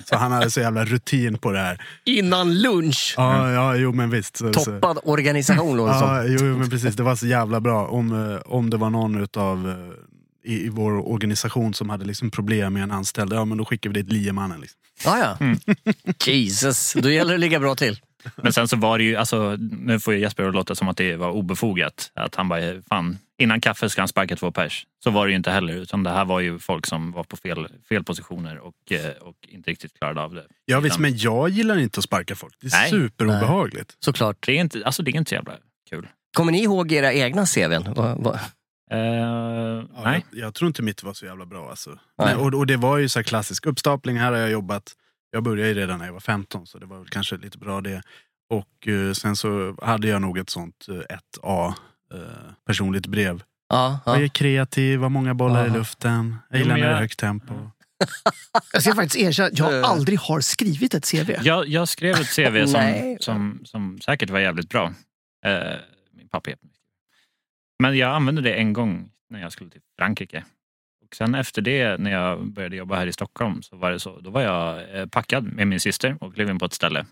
[0.06, 1.86] Så han hade så jävla rutin på det här.
[2.06, 3.14] Innan lunch?
[3.18, 4.38] Ja, ja jo men visst.
[4.38, 4.64] Så, så.
[4.66, 6.10] Toppad organisation låter det som.
[6.10, 6.96] Ja, jo, men precis.
[6.96, 7.88] Det var så jävla bra.
[7.88, 12.32] Om, eh, om det var någon utav eh, i, i vår organisation som hade liksom
[12.32, 14.62] problem med en anställd, ja men då skickar vi dit liemannen.
[14.62, 14.80] Liksom.
[15.06, 15.38] Ja, ja.
[15.46, 15.60] Mm.
[16.26, 18.00] Jesus, då gäller det att ligga bra till.
[18.36, 20.98] Men sen så var det ju, alltså, nu får ju Jesper att låta som att
[20.98, 22.12] det var obefogat.
[22.14, 24.86] Att han bara, fan, innan kaffe ska han sparka två pers.
[25.04, 25.74] Så var det ju inte heller.
[25.74, 29.36] Utan det här var ju folk som var på fel, fel positioner och, eh, och
[29.48, 30.44] inte riktigt klarade av det.
[30.66, 32.54] Ja visst, Utan men jag gillar inte att sparka folk.
[32.62, 32.90] Det är Nej.
[32.90, 33.96] superobehagligt.
[34.00, 34.38] Såklart.
[34.46, 35.54] Det är inte, alltså det är inte så jävla
[35.90, 36.08] kul.
[36.38, 37.94] Kommer ni ihåg era egna CVn?
[37.96, 38.40] Vad- vad-
[38.92, 40.26] Eh, Ja, nej.
[40.32, 41.70] Jag, jag tror inte mitt var så jävla bra.
[41.70, 41.90] Alltså.
[41.90, 41.98] Nej.
[42.18, 44.18] Nej, och, och det var ju så här klassisk uppstapling.
[44.18, 44.92] Här har jag jobbat.
[45.34, 47.82] Jag började ju redan när jag var 15 så det var väl kanske lite bra
[47.82, 48.02] det.
[48.50, 50.94] Och eh, sen så hade jag nog ett sånt eh,
[51.42, 51.74] 1A
[52.14, 52.20] eh,
[52.66, 53.44] personligt brev.
[53.70, 54.14] Ja, ja.
[54.16, 56.36] Jag är kreativ, har många bollar i luften.
[56.50, 57.54] Jag gillar när det är jag- högt tempo.
[58.74, 59.90] Jag ska faktiskt erkänna att jag Eh.
[59.90, 61.32] aldrig har skrivit ett CV.
[61.42, 64.94] Jag, jag skrev ett CV som, som, som säkert var jävligt bra.
[65.46, 65.74] Eh,
[66.14, 66.76] min pappa hjälpte mig.
[67.80, 70.44] Men jag använde det en gång när jag skulle till Frankrike.
[71.14, 74.20] Och sen efter det, när jag började jobba här i Stockholm, så var det så.
[74.20, 77.06] Då var jag eh, packad med min syster och klev in på ett ställe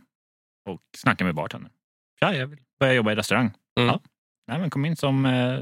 [0.66, 1.72] och snackade med bartendern.
[2.20, 3.52] Ja, jag vill börja jobba i restaurang.
[3.80, 3.90] Mm.
[3.90, 4.00] Ja.
[4.48, 5.60] Nej, men kom in som eh,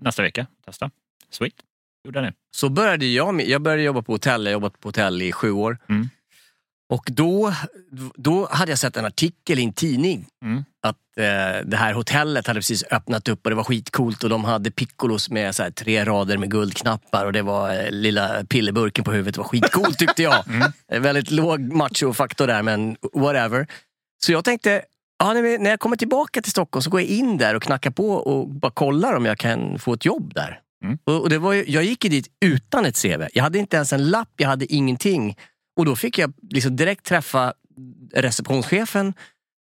[0.00, 0.46] nästa vecka.
[0.64, 0.90] Testa.
[1.30, 1.54] Sweet.
[2.04, 2.34] Gjorde jag det.
[2.56, 5.50] Så började jag jag började jobba på hotell, jag har jobbat på hotell i sju
[5.50, 5.78] år.
[5.88, 6.08] Mm.
[6.88, 7.52] Och då,
[8.16, 10.64] då hade jag sett en artikel i en tidning Mm.
[10.82, 14.44] att eh, det här hotellet hade precis öppnat upp och det var skitcoolt och de
[14.44, 19.04] hade piccolos med så här, tre rader med guldknappar och det var eh, lilla pillerburken
[19.04, 19.34] på huvudet.
[19.34, 20.44] Det var skitcoolt tyckte jag.
[20.48, 20.72] Mm.
[20.92, 23.66] Eh, Väldigt låg machofaktor där men whatever.
[24.24, 24.82] Så jag tänkte,
[25.18, 28.10] ja, när jag kommer tillbaka till Stockholm så går jag in där och knackar på
[28.10, 30.60] och bara kollar om jag kan få ett jobb där.
[30.84, 30.98] Mm.
[31.04, 33.22] Och, och det var ju, jag gick ju dit utan ett CV.
[33.32, 35.36] Jag hade inte ens en lapp, jag hade ingenting.
[35.76, 37.52] Och då fick jag liksom direkt träffa
[38.14, 39.14] receptionschefen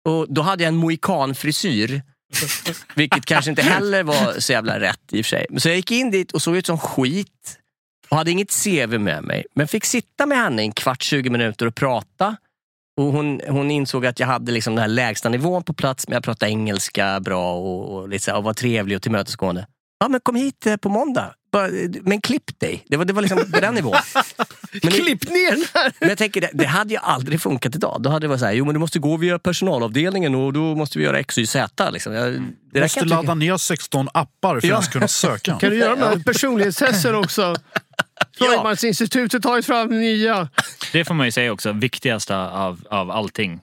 [0.05, 2.01] och då hade jag en mohikanfrisyr.
[2.95, 5.45] Vilket kanske inte heller var så jävla rätt i och för sig.
[5.57, 7.59] Så jag gick in dit och såg ut som skit
[8.09, 9.45] och hade inget CV med mig.
[9.55, 12.35] Men fick sitta med henne i en kvart, 20 minuter och prata.
[12.97, 16.13] Och hon, hon insåg att jag hade liksom den här lägsta nivån på plats, men
[16.13, 19.67] jag pratade engelska bra och, och, här, och var trevlig och tillmötesgående.
[19.99, 21.33] Ja, men kom hit eh, på måndag.
[21.51, 22.85] Bara, eh, Men klipp dig.
[22.87, 23.95] Det var, det var liksom på den nivån.
[24.83, 25.93] Men, Klipp ner den här!
[25.99, 27.97] men jag tänker, det, det hade ju aldrig funkat idag.
[28.01, 30.75] Då hade det varit så här, jo men du måste gå via personalavdelningen och då
[30.75, 31.89] måste vi göra X, Y, Z.
[31.91, 32.13] Liksom.
[32.13, 32.33] Jag,
[32.73, 34.77] det Måste tycka- ladda ner 16 appar för Ja.
[34.77, 35.55] att kunna söka.
[35.59, 37.55] Kan du göra de här personlighetstesten också?
[38.37, 40.49] Förmannsinstitutet har ju fram nya.
[40.91, 43.59] Det får man ju säga också, viktigaste av, av allting.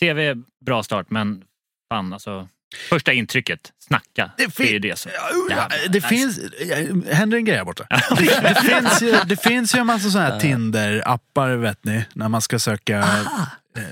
[0.00, 1.42] CV, bra start, men
[1.92, 2.48] fan alltså.
[2.88, 4.30] Första intrycket, snacka.
[4.36, 5.12] Det Det, fin- är ju det som...
[5.50, 6.40] Ja, det finns,
[7.12, 7.86] händer en grej här borta.
[7.90, 12.28] Det, det, finns ju, det finns ju en massa sådana här Tinder-appar vet ni, när
[12.28, 12.98] man ska söka
[13.76, 13.82] eh,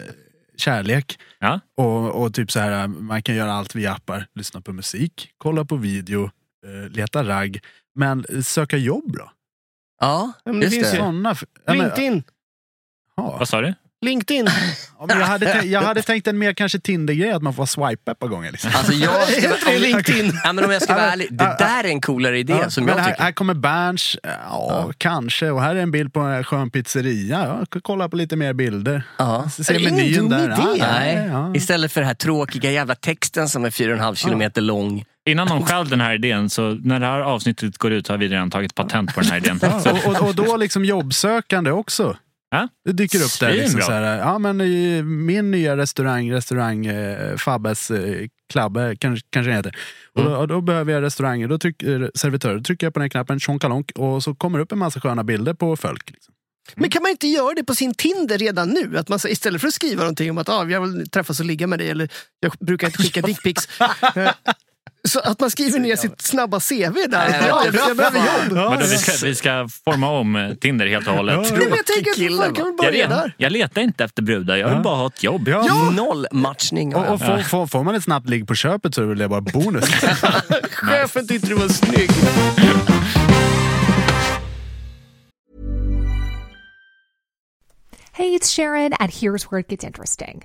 [0.57, 1.19] kärlek.
[1.39, 1.61] Ja.
[1.77, 4.27] Och, och typ så här, man kan göra allt via appar.
[4.35, 6.25] Lyssna på musik, kolla på video,
[6.67, 7.61] eh, leta ragg.
[7.95, 9.31] Men söka jobb då?
[10.01, 10.97] Ja, men det just finns det.
[10.97, 12.23] ja, men- LinkedIn.
[13.17, 13.37] ja.
[13.39, 13.75] Vad sa du?
[14.05, 14.47] LinkedIn.
[14.99, 17.67] Ja, men jag, hade tänkt, jag hade tänkt en mer kanske Tinder-grej, att man får
[17.67, 18.53] swipa ett par gånger.
[18.53, 18.71] Liksom.
[18.75, 19.29] Alltså jag
[19.61, 20.33] ska, LinkedIn?
[20.45, 22.71] ja, men om jag ska vara Ja, ärlig, det där är en coolare idé Ja,
[22.71, 23.23] som jag här, tycker.
[23.23, 25.51] här kommer Berns, ja, kanske.
[25.51, 27.65] Och här är en bild på en skön pizzeria.
[27.73, 29.03] Ja, kolla på lite mer bilder.
[29.19, 29.49] Ja.
[29.51, 30.45] Se Det är ingen menyn där.
[30.45, 30.55] idé.
[30.79, 31.55] Ja, Nej, ja.
[31.55, 35.05] istället för den här tråkiga jävla texten som är 4,5 kilometer lång.
[35.27, 38.29] Innan någon stjäl den här idén, så när det här avsnittet går ut har vi
[38.29, 39.59] redan tagit patent på den här idén.
[39.63, 42.17] Ja, och, och, och då liksom jobbsökande också.
[42.55, 42.69] Ja?
[42.85, 43.53] Det dyker upp där.
[43.53, 49.51] Liksom, så här, ja, men i min nya restaurang, restaurang eh, Fabbes eh, kanske, kanske
[49.51, 49.77] den heter.
[50.15, 50.33] Och Mm.
[50.33, 52.57] då, och då behöver jag restauranger, då tryck, eh, servitörer.
[52.57, 55.01] Då trycker jag på den här knappen, tjonkalonk, och så kommer det upp en massa
[55.01, 56.11] sköna bilder på folk.
[56.11, 56.35] Liksom.
[56.75, 58.99] Men kan man inte göra det på sin Tinder redan nu?
[58.99, 61.67] Att man, istället för att skriva någonting om att ah, jag vill träffas och ligga
[61.67, 62.09] med dig eller
[62.41, 63.69] jag brukar inte skicka dickpics.
[65.09, 66.75] Så att man skriver ner sitt snabba CV
[67.09, 67.39] där.
[67.49, 68.53] Ja, jag, jag behöver jobb.
[68.53, 71.37] Vadå, vi, ska, vi ska forma om eh, Tinder helt och hållet.
[71.53, 73.35] Men jag tänker kan Jag, börja let, där.
[73.37, 74.83] jag letar inte efter brudar, jag vill Ja.
[74.83, 75.49] bara ha ett jobb.
[75.49, 75.91] Ja.
[75.91, 76.95] Noll matchning.
[76.95, 77.13] Och, jag.
[77.13, 79.41] och får, får, får man ett snabbt ligg på köpet så är det det bara
[79.41, 79.85] bonus.
[80.71, 82.11] Chefen tyckte du var snygg.
[88.13, 90.45] Hey, it's Sharon, and here's where it gets interesting.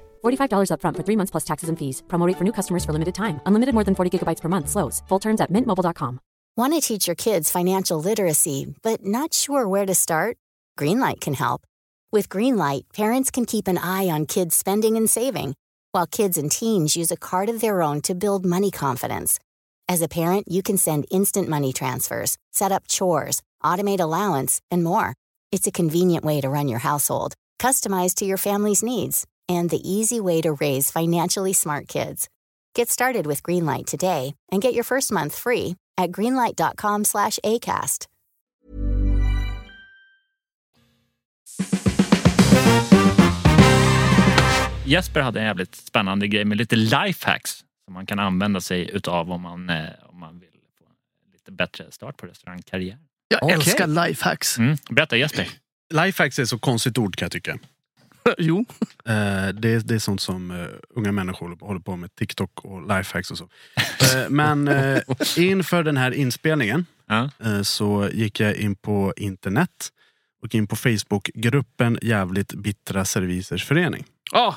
[0.23, 2.03] $45 upfront for three months plus taxes and fees.
[2.07, 3.39] Promo rate for new customers for limited time.
[3.45, 4.69] Unlimited more than 40 gigabytes per month.
[4.69, 5.01] Slows.
[5.07, 6.19] Full terms at mintmobile.com.
[6.57, 10.37] Want to teach your kids financial literacy, but not sure where to start?
[10.77, 11.61] Greenlight can help.
[12.11, 15.55] With Greenlight, parents can keep an eye on kids' spending and saving,
[15.93, 19.39] while kids and teens use a card of their own to build money confidence.
[19.87, 24.83] As a parent, you can send instant money transfers, set up chores, automate allowance, and
[24.83, 25.15] more.
[25.53, 29.25] It's a convenient way to run your household, customized to your family's needs,
[29.57, 32.27] and the easy way to raise financially smart kids.
[32.75, 38.07] Get started with Greenlight today and get your first month free at greenlight.com slash ACAST.
[44.85, 49.31] Jesper hade en jävligt spännande grej med lite lifehacks som man kan använda sig utav
[49.31, 50.85] om man, eh, om man vill få
[51.25, 52.97] en lite bättre start på restaurangkarriär.
[53.27, 53.55] Jag Okej.
[53.55, 54.57] älskar lifehacks.
[54.57, 54.77] Mm.
[54.89, 55.49] Berätta Jesper.
[55.93, 57.59] Lifehacks är så konstigt ord kan jag tycka.
[58.37, 58.65] jo.
[59.05, 62.15] Eh, det, är, det är sånt som eh, unga människor håller på- med.
[62.15, 63.43] TikTok och lifehacks och så.
[64.15, 64.69] Eh, men
[65.37, 66.85] inför den här inspelningen
[67.63, 69.89] så gick jag in på internet
[70.43, 74.05] och in på Facebookgruppen Jävligt bittra servisers förening.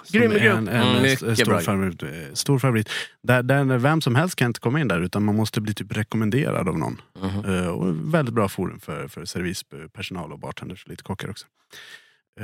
[0.04, 0.42] Som grym grupp.
[0.42, 2.02] en, en Mm, stor, favorit,
[2.38, 2.88] stor favorit.
[3.22, 5.96] Där, där vem som helst kan inte komma in där utan man måste bli typ
[5.96, 7.00] rekommenderad av någon.
[7.22, 7.44] Mhm.
[7.54, 11.46] Eh, och väldigt bra forum för, för servispersonal och bartenders och lite kockar också.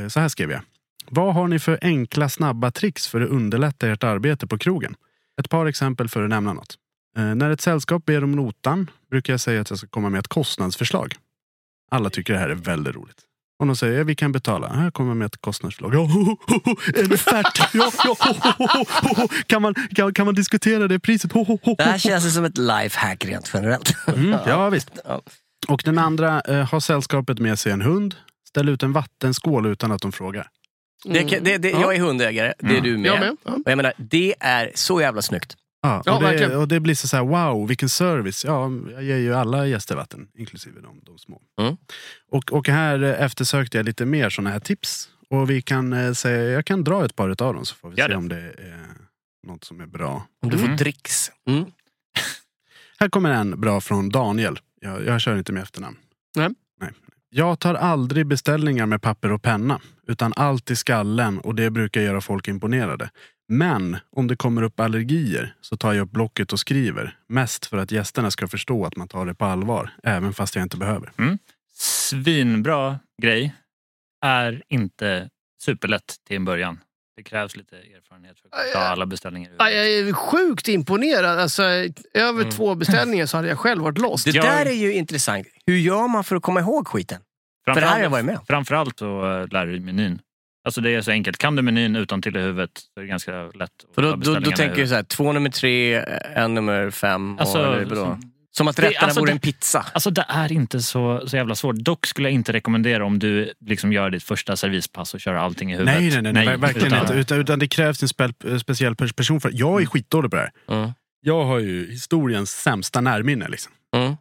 [0.09, 0.61] Så här skrev jag.
[1.09, 4.95] Vad har ni för enkla snabba tricks för att underlätta ert arbete på krogen?
[5.41, 6.75] Ett par exempel för att nämna något.
[7.17, 10.19] Eh, när ett sällskap ber om notan brukar jag säga att jag ska komma med
[10.19, 11.15] ett kostnadsförslag.
[11.91, 13.17] Alla tycker det här är väldigt roligt.
[13.59, 14.69] Och de säger, ja, vi kan betala.
[14.69, 15.95] Här kommer med ett kostnadsförslag.
[15.95, 16.75] Ja, ho, ho, ho,
[17.09, 17.59] det färt?
[17.75, 19.29] Ja, ja, ho, ho, ho, ho, ho.
[19.47, 21.33] Kan, man, kan, kan man diskutera det priset?
[21.33, 21.99] Ho, ho, ho, Det här ho.
[21.99, 23.95] känns ju som ett lifehack rent generellt.
[24.09, 24.91] Mm, ja, visst.
[25.69, 28.15] Och den andra, eh, har sällskapet med sig en hund.
[28.49, 30.47] Ställ ut en vattenskål utan att de frågar.
[31.05, 32.83] Det, kan- det, det, jag är hundägare, det är Mm.
[32.85, 33.11] du med.
[33.11, 33.37] Jag med.
[33.45, 35.57] Och jag menar, det är så jävla snyggt.
[35.83, 36.57] Ja, Ja, och, det, verkligen.
[36.57, 38.45] och det blir så, så här, wow, vilken service.
[38.45, 41.41] Ja, jag ger ju alla gäster vatten, inklusive de, de små.
[41.61, 41.77] Mm.
[42.31, 45.09] Och, och här eftersökte jag lite mer såna här tips.
[45.31, 47.97] Och vi kan eh, säga, jag kan dra ett par av dem så får vi
[47.97, 48.17] Gör se det.
[48.19, 48.87] om det är
[49.47, 50.27] något som är bra.
[50.43, 50.77] Om du får Mm.
[50.77, 51.31] dricks.
[51.49, 51.65] Mm.
[53.01, 54.59] Här kommer en bra från Daniel.
[54.81, 55.97] Jag, jag kör inte med efternamn.
[56.37, 56.49] Nej.
[57.33, 59.81] Jag tar aldrig beställningar med papper och penna.
[60.07, 63.11] Utan allt i skallen och det brukar göra folk imponerade.
[63.49, 67.17] Men om det kommer upp allergier så tar jag upp blocket och skriver.
[67.29, 69.91] Mest för att gästerna ska förstå att man tar det på allvar.
[70.03, 71.13] Även fast jag inte behöver.
[71.19, 71.39] Mm.
[71.75, 73.55] Svinbra grej.
[74.25, 75.29] Är inte
[75.63, 76.79] superlätt till en början.
[77.21, 79.53] Det krävs lite erfarenhet för att ta alla beställningar.
[79.59, 81.39] jag är sjukt imponerad.
[81.39, 81.63] Alltså,
[82.15, 82.51] över Mm.
[82.51, 84.25] två beställningar så hade jag själv varit lost.
[84.25, 85.47] Det Jag- där är ju intressant.
[85.67, 87.19] Hur gör man för att komma ihåg skiten?
[87.65, 88.39] För det här har jag varit med.
[88.47, 90.21] Framförallt så äh, lär du dig menyn.
[90.65, 91.39] Alltså det är så enkelt.
[91.39, 94.35] Kan du menyn utan till i huvudet så är det ganska lätt För då, då,
[94.35, 95.95] då tänker du så här, två nummer tre,
[96.35, 97.39] en nummer fem.
[97.39, 98.17] Alltså, och, eller?
[98.57, 99.87] Som- att Det- rätterna alltså vore en pizza.
[99.93, 101.77] Alltså det är inte så, så jävla svårt.
[101.77, 105.73] Dock skulle jag inte rekommendera om du liksom gör ditt första servispass och kör allting
[105.73, 105.95] i huvudet.
[106.01, 107.15] Nej, nej, nej, nej, verkligen utan- inte.
[107.15, 110.43] Utan, utan det krävs en spel, speciell pers- person för Jag är skitdålig på det
[110.69, 110.77] här.
[110.79, 110.93] Mm.
[111.23, 113.49] Jag har ju historiens sämsta närminne.
[113.49, 113.73] Liksom.
[113.97, 114.17] Mm.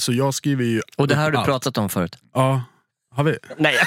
[0.00, 1.46] Så jag skriver ju Och det här har du allt.
[1.46, 2.16] pratat om förut.
[2.34, 2.62] Ja,
[3.14, 3.36] har vi?
[3.58, 3.74] Nej.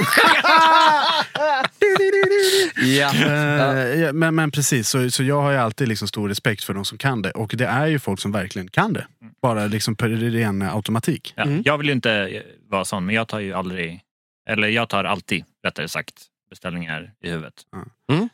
[3.00, 3.13] ja.
[3.13, 6.74] Eh, ja, men, men precis, så, så jag har ju alltid liksom stor respekt för
[6.74, 7.32] de som kan det.
[7.32, 9.08] Och det är ju folk som verkligen kan det.
[9.42, 11.34] Bara liksom per ren automatik.
[11.36, 14.02] Ja, Jag vill ju inte vara sån, men jag tar ju aldrig,
[14.50, 16.13] eller jag tar alltid, rättare sagt,
[16.50, 17.54] beställningar i huvudet.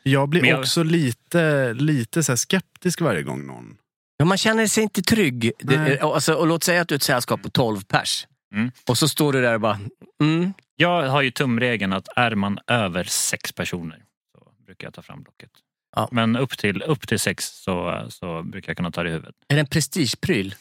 [0.02, 3.76] Jag blir jag- också lite, lite så här skeptisk varje gång någon...
[4.16, 5.52] Ja, man känner sig inte trygg.
[5.58, 8.26] Det, alltså, och låt säga att du är ett sällskap på 12 pers.
[8.54, 8.70] Mm.
[8.88, 9.78] Och så står du där och bara...
[10.22, 10.52] Mm.
[10.80, 15.22] Jag har ju tumregeln att är man över sex personer så brukar jag ta fram
[15.22, 15.50] blocket.
[15.96, 16.08] Ja.
[16.12, 19.34] Men upp till, upp till sex så, så brukar jag kunna ta det i huvudet.
[19.48, 20.54] Är det en prestigepryl?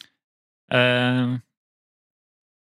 [0.74, 1.36] Eh,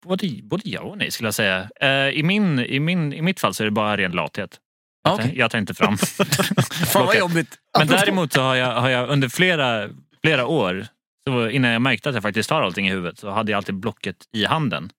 [0.06, 1.70] både, både ja och nej skulle jag säga.
[1.82, 4.60] Eh, i, min, i, min, I mitt fall så är det bara ren lathet.
[5.04, 5.38] Jag, tar, Okej.
[5.38, 5.98] jag tar inte fram
[6.94, 7.60] Fan vad jobbigt.
[7.78, 9.90] Men däremot så har jag, har jag under flera,
[10.22, 10.88] flera år,
[11.28, 13.76] så innan jag märkte att jag faktiskt tar allting i huvudet, så hade jag alltid
[13.76, 14.92] blocket i handen.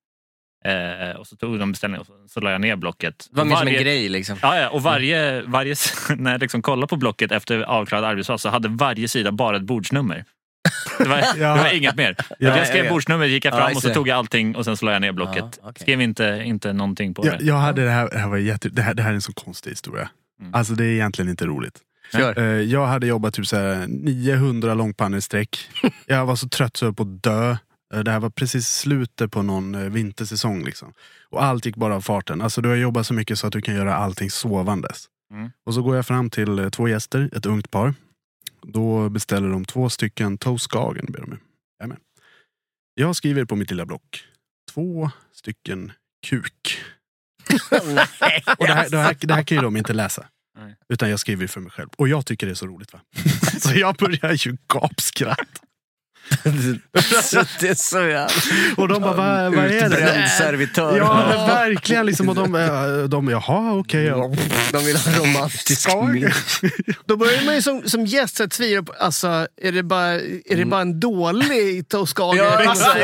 [0.65, 3.27] Eh, och så tog de beställningen och så, så la jag ner blocket.
[3.31, 4.37] Det var mer som en grej liksom.
[4.43, 5.75] Ja, ja, och varje, varje,
[6.17, 9.63] när jag liksom kollade på blocket efter avklarad arbetsdag så hade varje sida bara ett
[9.63, 10.25] bordsnummer.
[10.99, 11.17] Det var,
[11.57, 12.15] det var inget mer.
[12.19, 12.93] Ja, jag jag skrev vet.
[12.93, 14.93] bordsnummer, gick jag Ja, fram just och så tog jag allting och sen så la
[14.93, 15.45] jag ner blocket.
[15.63, 15.83] Ja, okej.
[15.83, 17.45] Skrev inte, inte någonting på Jag, det.
[17.45, 19.33] jag hade det här, det här, var jätte, det, här, det här är en så
[19.33, 20.11] konstig historia.
[20.41, 20.55] Mm.
[20.55, 21.79] Alltså det är egentligen inte roligt.
[22.13, 22.39] Kör.
[22.39, 25.69] Eh, Jag hade jobbat typ så här 900 långpannor i sträck.
[26.07, 27.57] Jag var så trött så jag höll på att dö.
[27.95, 30.65] Eh, Det här var precis slutet på någon eh, vintersäsong.
[30.65, 30.93] Liksom.
[31.31, 32.41] Och allt gick bara av farten.
[32.41, 35.07] Alltså du har jobbat så mycket så att du kan göra allting sovandes.
[35.33, 35.51] Mm.
[35.67, 37.95] Och så går jag fram till eh, två gäster, ett ungt par.
[38.63, 41.07] Då beställer de två stycken toastskagen.
[41.09, 41.39] Ber de.
[41.81, 41.99] Jajamän.
[42.95, 44.25] Jag skriver på mitt lilla block.
[44.75, 45.93] Två stycken
[46.27, 46.81] kuk.
[47.71, 50.27] Och det, här, det, här, det här kan ju de inte läsa.
[50.59, 50.77] Nej.
[50.89, 51.89] Utan jag skriver för mig själv.
[51.97, 52.93] Och jag tycker det är så roligt.
[52.93, 53.01] va?
[53.61, 55.45] så jag börjar ju gapskratta.
[57.23, 58.29] Så det är så jävla...
[58.77, 59.87] Och de bara, vad, vad är det?
[59.87, 60.99] Utbränd servitör.
[60.99, 62.07] Ja, men verkligen.
[62.07, 64.05] Liksom, och de, eh, de jaha, okej.
[64.05, 64.31] ja.
[64.73, 66.33] De vill ha romantisk middag.
[67.07, 70.13] Då börjar man ju som, som gäst så att tvivla på, alltså, är det bara,
[70.15, 72.45] är det bara en dålig toastskagen?
[72.45, 72.99] Ja, exakt,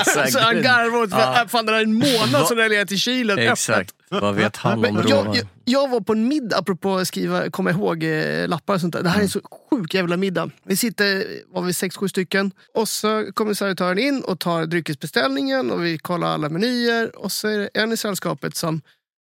[0.00, 0.32] exakt.
[0.32, 3.38] Så han garvar åt, fan det är en månad som det har legat i kylen.
[3.38, 3.90] Exakt.
[4.08, 8.04] Vad vet han om Men jag, var på en middag, apropå att skriva, komma ihåg
[8.04, 9.02] eh, lappar och sånt där.
[9.02, 9.40] Det här är en så
[9.70, 10.50] sjuk jävla middag.
[10.64, 12.52] Vi sitter, var vi sex, sju stycken.
[12.74, 17.16] Och så kommer servitören in och tar dryckesbeställningen och vi kollar alla menyer.
[17.16, 18.80] Och så är det en i sällskapet som,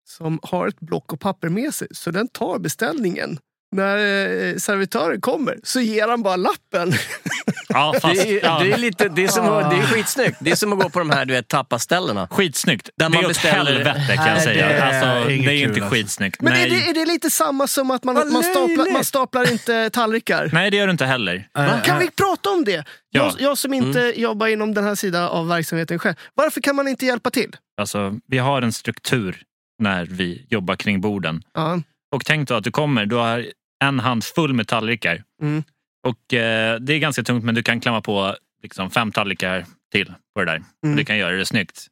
[0.08, 1.88] som har ett block och papper med sig.
[1.92, 3.38] Så den tar beställningen.
[3.76, 6.94] När eh, servitören kommer så ger han bara lappen.
[7.70, 10.38] Ja, fast, Det är, det är, lite, det är, som, att- det är skitsnyggt.
[10.40, 12.28] Det är som att gå på de här du vet, tappaställena.
[12.28, 12.90] Skitsnyggt.
[12.98, 14.68] Där det man är åt beställer- helvete kan jag säga.
[14.68, 15.96] det är alltså, det är kul, inte alltså.
[15.96, 16.42] skitsnyggt.
[16.42, 19.90] Men är det, är det lite samma som att man, man, staplar, man staplar inte
[19.90, 20.50] tallrikar?
[20.54, 21.48] Nej, det gör du inte heller.
[21.58, 22.72] Eh, Kan vi prata om det?
[22.72, 22.84] Ja.
[23.12, 26.16] Jag, jag som inte jobbar inom den här sidan av verksamheten själv.
[26.34, 27.56] Varför kan man inte hjälpa till?
[27.82, 29.42] Alltså, vi har en struktur
[29.80, 31.42] när vi jobbar kring borden.
[31.54, 31.82] Ja.
[32.16, 33.46] Och tänk då att du kommer, du har
[33.84, 35.24] en hand full med tallrikar.
[35.42, 35.64] Mm.
[36.08, 40.06] Och eh, Det är ganska tungt men du kan klämma på liksom, fem tallrikar till
[40.36, 40.56] på det där.
[40.56, 40.68] Mm.
[40.92, 41.88] Och du kan göra det snyggt.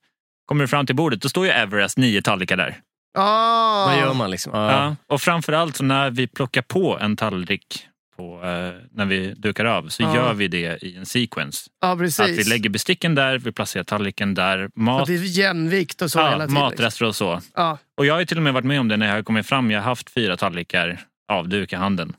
[0.46, 2.78] Kommer du fram till bordet, då står ju Everest nio tallrikar där.
[3.18, 3.86] Ah.
[3.86, 4.52] Vad gör man liksom?
[4.56, 4.72] Ja.
[4.72, 4.96] Ja.
[5.08, 9.88] Och framförallt så när vi plockar på en tallrik på, eh, när vi dukar av
[9.90, 10.16] så Ja.
[10.16, 11.70] gör vi det i en sequence.
[11.98, 12.20] Precis.
[12.20, 14.70] Att vi lägger besticken där, vi placerar tallriken där.
[14.74, 16.54] Så Mat, att det är jämvikt och så hela ja, tiden.
[16.54, 17.42] matrester och så.
[17.56, 17.78] Ja.
[17.98, 19.46] Och jag har ju till och med varit med om det när jag har kommit
[19.48, 19.72] fram.
[19.72, 21.02] Jag har haft fyra tallrikar
[21.34, 22.16] avduk i handen.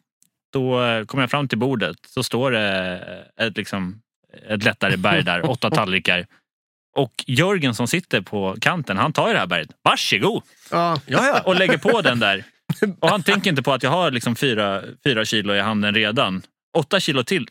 [0.52, 4.00] Då eh, kommer jag fram till bordet så står det ett, liksom,
[4.48, 6.26] ett lättare berg där, åtta tallrikar.
[6.96, 9.70] Och Jörgen som sitter på kanten, han tar ju det här berget.
[9.82, 10.42] Varsågod!
[10.70, 11.00] Ja.
[11.06, 11.40] Ja, ja.
[11.40, 12.44] Och lägger på den där.
[13.00, 16.42] Och han tänker inte på att jag har liksom fyra, fyra kilo i handen redan.
[16.76, 17.46] Åtta kilo till.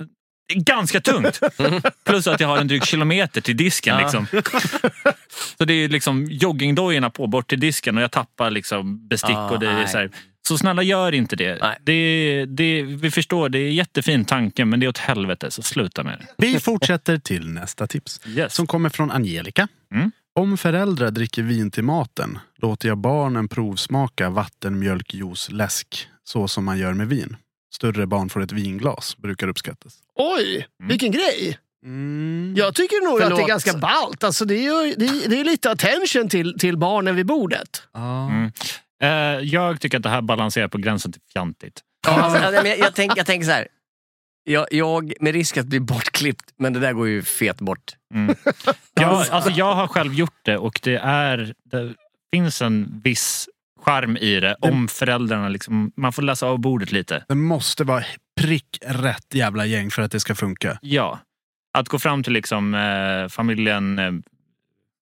[0.54, 1.40] Ganska tungt.
[2.04, 3.96] Plus att jag har en dryg kilometer till disken.
[3.96, 4.02] Ja.
[4.02, 4.28] Liksom.
[5.58, 9.36] Så det är liksom joggingdojorna på bort till disken och jag tappar liksom bestick.
[9.36, 10.12] Ah, och det är så, här.
[10.48, 11.78] så snälla gör inte det.
[11.82, 12.82] Det, det.
[12.84, 16.20] Vi förstår, det är en jättefin tanke men det är åt helvete så sluta med
[16.20, 16.48] det.
[16.48, 18.22] Vi fortsätter till nästa tips.
[18.28, 18.54] Yes.
[18.54, 19.68] Som kommer från Angelica.
[19.94, 20.12] Mm.
[20.36, 26.48] Om föräldrar dricker vin till maten låter jag barnen provsmaka vatten, mjölk, juice, läsk så
[26.48, 27.36] som man gör med vin.
[27.76, 29.98] Större barn får ett vinglas, brukar uppskattas.
[30.16, 31.60] Oj, vilken grej!
[31.86, 32.54] Mm.
[32.58, 33.40] Jag tycker nog att det Förlåt.
[33.40, 34.24] är ganska ballt.
[34.24, 37.84] Alltså, det, är ju, det, är, det är lite attention till, till barnen vid bordet.
[37.96, 38.52] Mm.
[39.04, 39.10] Eh,
[39.44, 41.82] jag tycker att det här balanserar på gränsen till fjantigt.
[42.08, 43.68] Alltså, ja, men jag, jag, tänk, jag tänker så här.
[44.44, 47.96] Jag, jag, med risk att bli bortklippt, men det där går ju fet bort.
[48.14, 48.36] Mm.
[48.96, 51.94] Jag, alltså, jag har själv gjort det och det, är, det
[52.34, 53.50] finns en viss
[53.86, 57.26] charm i det om föräldrarna liksom, man får läsa av bordet lite.
[57.28, 58.04] Det måste vara
[58.42, 60.80] prick rätt jävla gäng för att det ska funka.
[60.82, 61.20] Ja.
[61.78, 64.12] Att gå fram till liksom, eh, familjen, eh,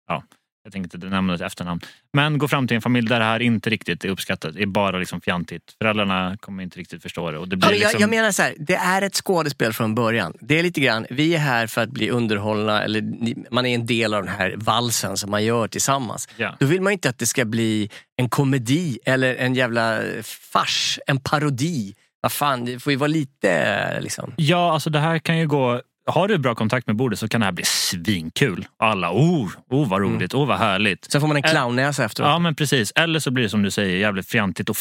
[0.07, 0.23] ja,
[0.65, 1.81] jag tänker inte nämna ett efternamn.
[2.13, 4.53] Men gå fram till en familj där det här inte riktigt är uppskattat.
[4.53, 5.63] Det är bara liksom fjantigt.
[5.81, 7.37] Föräldrarna kommer inte riktigt förstå det.
[7.37, 8.01] Och det blir Ja, men liksom...
[8.01, 10.33] jag, jag menar så här, det är ett skådespel från början.
[10.39, 13.75] Det är lite grann, vi är här för att bli underhållna, eller ni- man är
[13.75, 16.29] en del av den här valsen som man gör tillsammans.
[16.37, 16.55] Ja.
[16.59, 21.19] Då vill man inte att det ska bli en komedi eller en jävla fars, en
[21.19, 21.93] parodi.
[22.21, 24.33] Vad fan, det får ju vara lite liksom.
[24.37, 25.81] Ja, alltså det här kan ju gå...
[26.07, 28.67] Har du bra kontakt med bordet så kan det här bli svinkul.
[28.77, 31.11] Alla, oh, oh vad roligt, oh vad härligt.
[31.11, 32.27] Sen får man en clownnäsa efteråt.
[32.29, 32.91] Ja, men precis.
[32.95, 34.77] Eller så blir det som du säger jävligt fjantigt och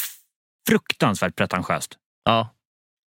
[0.67, 1.95] fruktansvärt pretentiöst.
[2.25, 2.51] Ja.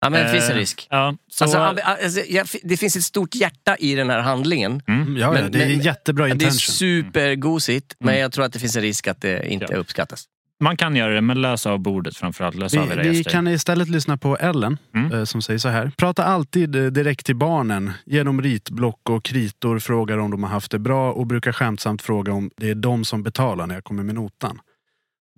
[0.01, 0.87] Ja, men det finns en Eh, risk.
[0.89, 2.21] Ja, så, Alltså, alltså,
[2.63, 4.81] det finns ett stort hjärta i den här handlingen.
[4.87, 5.17] mm.
[5.17, 6.53] Ja, ja, Men- det är men- jättebra Det är intention.
[6.59, 8.21] supergosigt, men Mm.
[8.21, 9.77] jag tror att det finns en risk att det inte Ja.
[9.77, 10.25] uppskattas.
[10.59, 12.55] Man kan göra det, men lös av bordet framförallt.
[12.55, 13.31] Lös av Vi, era vi gäster.
[13.31, 15.11] kan istället lyssna på Ellen Mm.
[15.13, 15.91] eh, som säger så här.
[15.97, 17.91] Prata alltid eh, direkt till barnen.
[18.05, 22.01] Ge dem ritblock och kritor, frågar om de har haft det bra och brukar skämtsamt
[22.01, 24.59] fråga om det är de som betalar när jag kommer med notan.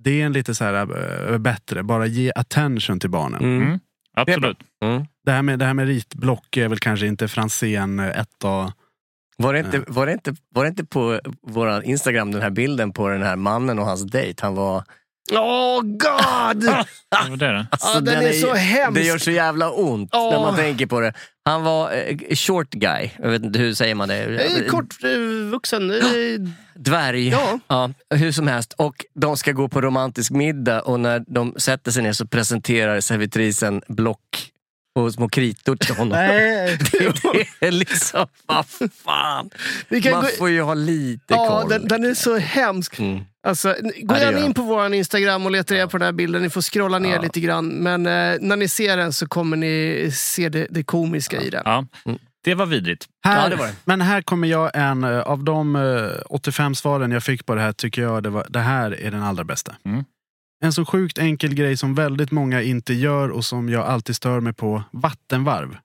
[0.04, 3.42] Det är en lite så här eh, bättre, bara ge attention till barnen.
[3.62, 3.80] Mm.
[4.14, 4.58] Absolut.
[4.84, 5.06] Mm.
[5.26, 8.06] Det, här med, det här med ritblock är väl kanske inte Franzén eh,
[8.44, 8.72] 1A.
[9.38, 12.94] Var, det inte, var, det inte, var det inte på vår Instagram den här bilden
[12.94, 14.44] på den här mannen och hans dejt?
[14.44, 14.84] Han var...
[15.32, 16.64] Åh god!
[17.30, 17.66] Vad det då?
[17.82, 19.02] Ja, den är så hemsk.
[19.02, 20.30] Det gör så jävla ont Ja.
[20.32, 21.14] när man tänker på det.
[21.46, 24.18] Han var eh, short guy, jag vet inte hur säger man det?
[24.24, 25.10] Eh, Kort eh,
[25.52, 25.88] vuxen.
[26.76, 27.28] Dvärg.
[27.68, 27.90] Ja.
[28.10, 28.74] hur som helst.
[28.78, 33.00] Och de ska gå på romantisk middag och när de sätter sig ner så presenterar
[33.02, 34.51] servitrisen block
[34.96, 36.18] och små kritor till honom.
[36.18, 36.78] Nej.
[37.62, 38.66] Det är liksom, vad
[39.06, 39.50] fan.
[39.90, 41.70] Vi kan Man gå- får ju ha lite Ja, koll.
[41.70, 43.00] den, den är så hemsk.
[43.00, 43.24] Mm.
[43.48, 46.42] Alltså, gå Ja, gärna in på vår Instagram och leta reda på den här bilden.
[46.42, 47.22] Ni får scrolla ner Ja.
[47.22, 47.68] lite grann.
[47.68, 51.62] Men eh, när ni ser den så kommer ni se det, det komiska i den.
[51.66, 52.20] Ja, Mm.
[52.44, 53.06] det var vidrigt.
[53.26, 53.76] Här, Ja, det var det.
[53.86, 57.62] Men här kommer jag en, eh, av de eh, 85 svaren jag fick på det
[57.62, 59.76] här tycker jag det, var, det här är den allra bästa.
[59.86, 60.04] Mm.
[60.64, 64.40] En så sjukt enkel grej som väldigt många inte gör och som jag alltid stör
[64.40, 64.84] mig på.
[64.92, 65.78] Vattenvarv.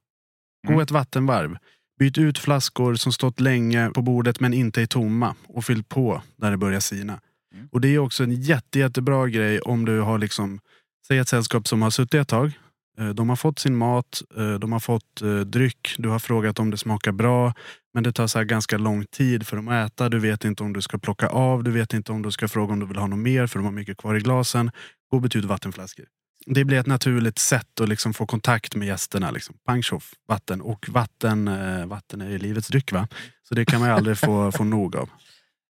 [0.67, 0.81] Gå Mm.
[0.81, 1.57] ett vattenvarv.
[1.99, 6.23] Byt ut flaskor som stått länge på bordet men inte är tomma och fyll på
[6.37, 7.21] där det börjar sina.
[7.55, 7.69] Mm.
[7.73, 10.61] Och Det är också en jätte, jättebra grej om du har liksom,
[11.09, 12.53] säg ett sällskap som har suttit ett tag.
[12.99, 16.59] Eh, de har fått sin mat, eh, de har fått eh, dryck, du har frågat
[16.59, 17.55] om det smakar bra.
[17.95, 20.09] Men det tar så här ganska lång tid för dem att äta.
[20.09, 22.73] Du vet inte om du ska plocka av, du vet inte om du ska fråga
[22.73, 24.71] om du vill ha något mer för de har mycket kvar i glasen.
[25.11, 26.07] Gå ut vattenflaskor.
[26.47, 29.31] Det blir ett naturligt sätt att liksom få kontakt med gästerna.
[29.31, 29.57] Liksom.
[29.67, 30.61] Pang tjoff, vatten.
[30.61, 31.51] Och vatten,
[31.89, 33.09] vatten är ju livets dryck va?
[33.49, 35.09] Så det kan man ju aldrig få, få nog av.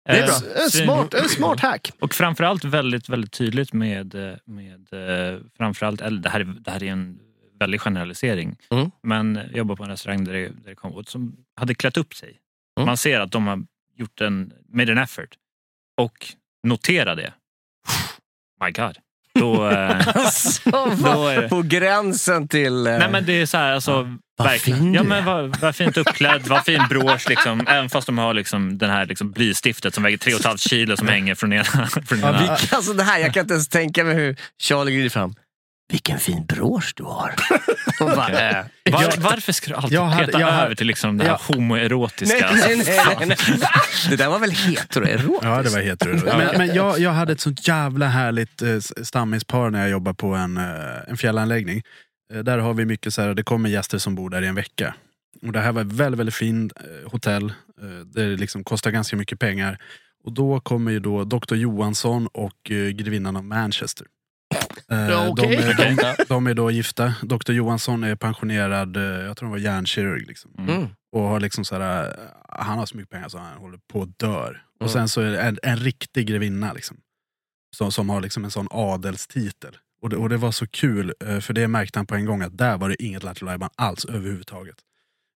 [0.05, 0.35] Det är bra.
[0.55, 1.91] Eh, En smart, en smart hack.
[1.99, 6.83] Och framförallt väldigt, väldigt tydligt med, med eh, framförallt, eller det här, är- det här
[6.83, 7.19] är en
[7.59, 8.57] väldig generalisering.
[8.71, 8.91] Mm.
[9.03, 11.97] Men jag jobbar på en restaurang där det, där det kom åt som hade klätt
[11.97, 12.39] upp sig.
[12.77, 12.85] Mm.
[12.87, 13.63] Man ser att de har
[13.95, 15.35] gjort en, made an effort.
[16.01, 16.25] Och
[16.67, 17.33] notera det.
[18.65, 18.97] My God.
[19.39, 20.69] Då, eh, Alltså,
[21.03, 22.87] Då är på gränsen till...
[22.87, 24.79] eh, nej men det är så här, alltså, Vad verkligen.
[24.79, 27.29] fin ja, men vad, vad fint uppklädd, vad fin brosch.
[27.29, 27.67] Liksom.
[27.67, 31.35] Även fast de har liksom, den här liksom, blystiftet som väger 3,5 kilo som hänger
[31.35, 31.63] från ena.
[32.07, 32.41] Från Ja, ena.
[32.41, 35.33] vi- Alltså det här, jag kan inte ens tänka mig hur Charlie glider fram.
[35.91, 37.33] Vilken fin brosch du har.
[37.99, 38.65] Bara, äh.
[38.91, 41.31] Var, varför ska du alltid Jag hade- peta jag hade- över till liksom det här
[41.31, 41.55] Ja.
[41.55, 42.51] homoerotiska?
[42.51, 43.37] nej, nej, nej, nej.
[44.09, 45.39] Det där var väl heteroerotiskt?
[45.43, 46.37] Ja, det var heteroerotiskt.
[46.37, 50.33] Men, men jag, jag hade ett sånt jävla härligt eh, stammispar när jag jobbade på
[50.35, 50.63] en, eh,
[51.07, 51.81] en fjällanläggning.
[52.33, 54.55] Eh, där har vi mycket så här, det kommer gäster som bor där i en
[54.55, 54.95] vecka.
[55.45, 57.45] Och det här var ett väldigt, väldigt fint eh, hotell.
[57.81, 59.77] Eh, det liksom kostar ganska mycket pengar.
[60.23, 64.07] Och då kommer ju då Dr Johansson och eh, grevinnan av Manchester.
[64.91, 65.55] Eh, Ja, okej.
[65.77, 67.13] de, är, de, de är då gifta.
[67.21, 70.27] Dr Johansson är pensionerad, eh, jag tror han var hjärnkirurg.
[70.27, 70.51] Liksom.
[70.57, 70.87] Mm.
[71.11, 72.13] Och har liksom så här, eh,
[72.49, 74.63] han har så mycket pengar så han håller på att dör.
[74.79, 74.93] Och Mm.
[74.93, 76.97] sen så är det en, en riktig grevinna liksom,
[77.75, 79.77] som, som har liksom en sån adelstitel.
[80.01, 82.57] Och det, och det var så kul, för det märkte han på en gång att
[82.57, 84.75] där var det inget Lattjo alls överhuvudtaget.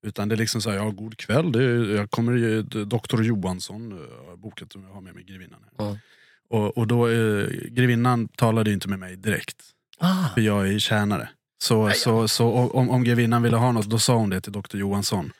[0.08, 4.08] Utan det är liksom så här, ja god kväll, det är, jag kommer doktor Johansson,
[4.38, 5.60] bokat som jag har med mig grevinnan.
[5.80, 5.86] Här.
[5.86, 5.98] Mm.
[6.50, 9.56] Och, och då, eh, grevinnan talade ju inte med mig direkt.
[10.00, 10.30] Ah.
[10.34, 11.30] För jag är tjänare.
[11.64, 14.80] Så, så, så om, om grevinnan ville ha något, då sa hon det till doktor
[14.80, 15.32] Johansson.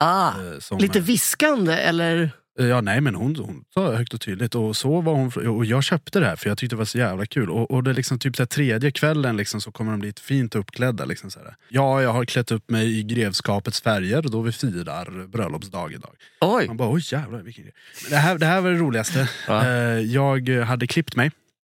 [0.00, 0.28] Ah.
[0.28, 2.30] eh, Som, Lite viskande eller?
[2.60, 5.64] Eh, Ja, nej men hon, hon sa högt och tydligt och så var hon, och
[5.64, 7.50] jag köpte det här för jag tyckte det var så jävla kul.
[7.50, 11.04] Och, och det liksom typ så tredje kvällen liksom, så kommer de dit fint uppklädda.
[11.04, 11.54] Liksom så här.
[11.68, 16.14] Ja, jag har klätt upp mig i grevskapets färger då vi firar bröllopsdag idag.
[16.40, 16.66] Oj.
[16.66, 17.74] Man bara, oj jävlar vilken grej.
[18.02, 19.28] Men det, här, det här var det roligaste.
[19.48, 19.66] Ja.
[19.66, 21.30] Eh, Jag hade klippt mig,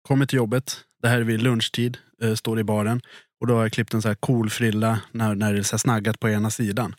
[0.07, 3.01] kommit till jobbet, det här är vid lunchtid, eh, står i baren.
[3.41, 5.77] Och då har jag klippt en så här cool frilla när, när det är så
[5.77, 6.95] snaggat på ena sidan.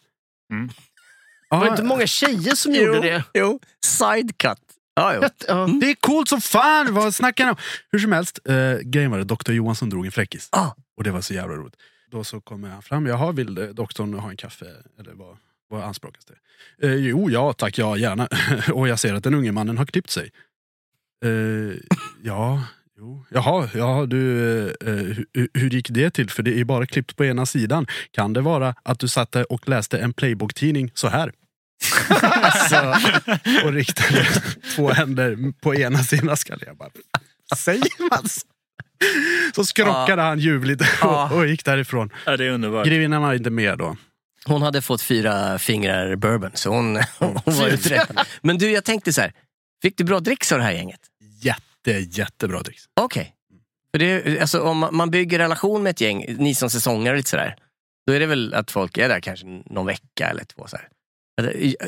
[0.53, 0.71] Mm.
[1.53, 3.25] Var det Ja, inte många tjejer som gjorde det?
[3.35, 4.59] Jo, sidecut.
[4.95, 5.21] Ja, jo.
[5.49, 5.69] Ja.
[5.81, 6.95] Det är coolt som fan!
[6.95, 7.57] Vad snackar ni om?
[7.91, 10.49] Hur som helst, eh, grejen var det, doktor Johansson drog en fräckis.
[10.53, 10.69] Ah.
[10.97, 11.77] Och det var så jävla roligt.
[12.11, 14.67] Då så kommer han fram, jaha vill eh, doktorn ha en kaffe?
[15.01, 15.37] Eller vad,
[15.71, 16.35] vad anspråkas det?
[16.89, 18.29] Eh, jo, ja tack, ja gärna.
[18.73, 20.31] och jag ser att den unge mannen har klippt sig.
[21.25, 21.31] Eh,
[22.23, 22.63] ja,
[22.99, 23.25] jo.
[23.31, 26.31] Jaha, ja, du, eh, hur, hur gick det till?
[26.31, 27.87] För det är bara klippt på ena sidan.
[28.11, 31.33] Kan det vara att du satte och läste en Playbook-tidning så här?
[32.23, 32.95] Alltså,
[33.65, 34.27] och riktade
[34.77, 36.65] två händer på ena sidan skallen.
[36.67, 36.91] Jag bara,
[37.57, 38.41] säger man så?
[39.55, 41.31] Så skrockade han ljuvligt Ja.
[41.33, 42.11] och, och gick därifrån.
[42.27, 42.87] Ja, det är underbart.
[42.87, 43.97] Grevinnan var inte med då.
[44.45, 48.07] Hon hade fått fyra fingrar bourbon, så hon, hon var ute.
[48.43, 49.33] Men du, jag tänkte så här.
[49.83, 51.01] Fick du bra dricks av det här gänget?
[51.43, 52.83] Jätte, jättebra dricks.
[53.01, 53.35] Okej.
[53.91, 57.31] För det, alltså, om man- bygger relation med ett gäng, ni som säsonger och lite
[57.31, 57.57] sådär,
[58.07, 60.67] då är det väl att folk är där kanske någon vecka eller två.
[60.67, 60.89] Så här.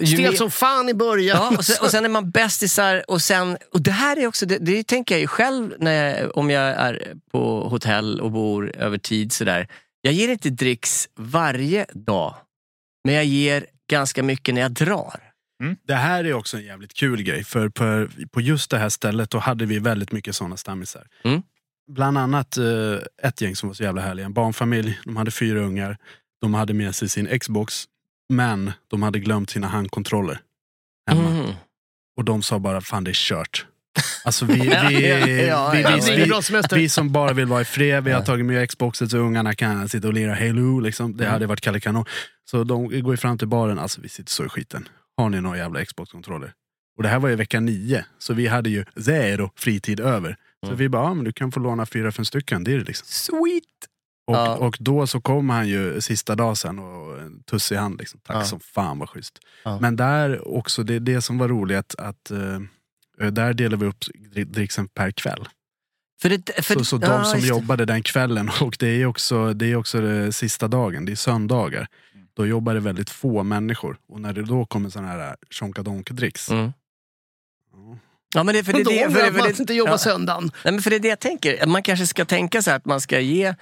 [0.06, 1.36] Stel som fan i början.
[1.36, 4.46] Ja, och, sen, och sen är man bästisar och sen, och det här är också,
[4.46, 8.76] det, det tänker jag ju själv när jag, om jag är på hotell och bor
[8.76, 9.68] över tid sådär.
[10.00, 12.36] Jag ger inte dricks varje dag,
[13.04, 15.20] men jag ger ganska mycket när jag drar.
[15.86, 17.44] Det här är också en jävligt kul grej.
[17.44, 21.06] För på, på just det här stället då hade vi väldigt mycket sådana stammisar.
[21.24, 21.42] Mm.
[21.92, 24.26] Bland annat eh, ett gäng som var så jävla härliga.
[24.26, 25.98] En barnfamilj, de hade fyra ungar.
[26.40, 27.84] De hade med sig sin Xbox.
[28.28, 30.40] Men de hade glömt sina handkontroller
[31.10, 31.28] hemma.
[31.28, 31.52] Mm.
[32.16, 33.66] Och de sa bara, fan det är kört.
[34.24, 34.46] Alltså
[36.74, 39.88] vi, som bara vill vara i fred, vi har tagit med Xboxet så ungarna kan
[39.88, 40.80] sitta och lira Halo.
[40.80, 41.16] Liksom.
[41.16, 42.04] Det hade varit Kalle Kanon.
[42.50, 44.88] Så de går ju fram till baren, alltså vi sitter så i skiten.
[45.16, 46.52] Har ni några jävla Xbox-kontroller?
[46.96, 50.36] Och det här var ju vecka nio, så vi hade ju zero fritid över.
[50.66, 52.64] Så vi bara, ja, men du kan få låna fyra, fem stycken.
[52.64, 53.06] Det är det liksom.
[53.08, 53.64] Sweet!
[54.26, 54.56] Och, Ja.
[54.56, 57.98] och då så kom han ju sista dagen sen och tuss i hand.
[57.98, 58.20] Liksom.
[58.22, 58.44] Tack Ja.
[58.44, 59.38] som fan vad schysst.
[59.64, 59.78] Ja.
[59.80, 64.04] Men där också, det, det som var roligt att, att eh, där delar vi upp
[64.34, 65.48] dri- dricksen per kväll.
[66.22, 69.66] För det, för, så så de som jobbade den kvällen, och det är också, det
[69.66, 71.86] är också det sista dagen, det är söndagar.
[72.36, 73.96] Då jobbar det väldigt få människor.
[74.08, 76.52] Och när det då kommer sådana här tjonkadonk-dricks.
[76.52, 76.72] Mm.
[78.34, 79.74] Ja, men det, är för det, Då det, för det, att för man det, inte
[79.74, 79.98] jobbar ja.
[79.98, 80.50] söndagen.
[80.64, 81.66] Nej, men för det är det jag tänker.
[81.66, 83.54] Man kanske ska tänka så här att man ska ge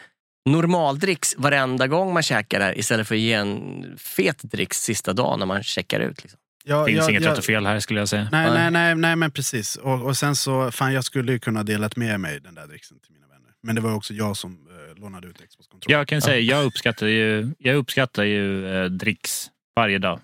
[0.51, 5.38] normaldricks varenda gång man käkar där istället för att ge en fet dricks sista dagen
[5.38, 6.22] när man checkar ut.
[6.22, 6.38] Liksom.
[6.64, 7.30] Ja, finns ja, inget ja.
[7.30, 8.28] rätt och fel här skulle jag säga.
[8.32, 9.76] Nej, nej, nej, nej, men precis.
[9.76, 12.99] Och, och sen så, fan jag skulle ju kunna delat med mig den där dricksen
[13.01, 13.51] till mina vänner.
[13.62, 15.99] Men det var också jag som eh, lånade ut Xbox-kontrollen.
[15.99, 20.20] Jag kan säga, jag uppskattar ju, jag uppskattar ju eh, dricks varje dag.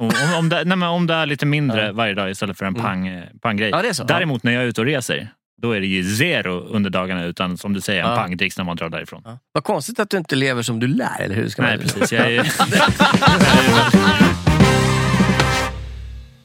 [0.00, 1.92] Om, om, om, det, nej, men om det är lite mindre Ja.
[1.92, 2.82] varje dag istället för en Mm.
[2.82, 3.70] pang, eh, panggrej.
[3.70, 4.04] Ja, det är så.
[4.04, 5.32] Däremot när jag är ute och reser,
[5.62, 8.16] då är det ju zero under dagarna utan som du säger, en Ja.
[8.16, 9.22] pangdricks när man drar därifrån.
[9.24, 9.38] Ja.
[9.52, 11.48] Vad konstigt att du inte lever som du lär, eller hur?
[11.48, 11.82] Ska Nej, man...
[11.86, 12.12] precis.
[12.12, 12.46] Jag, är,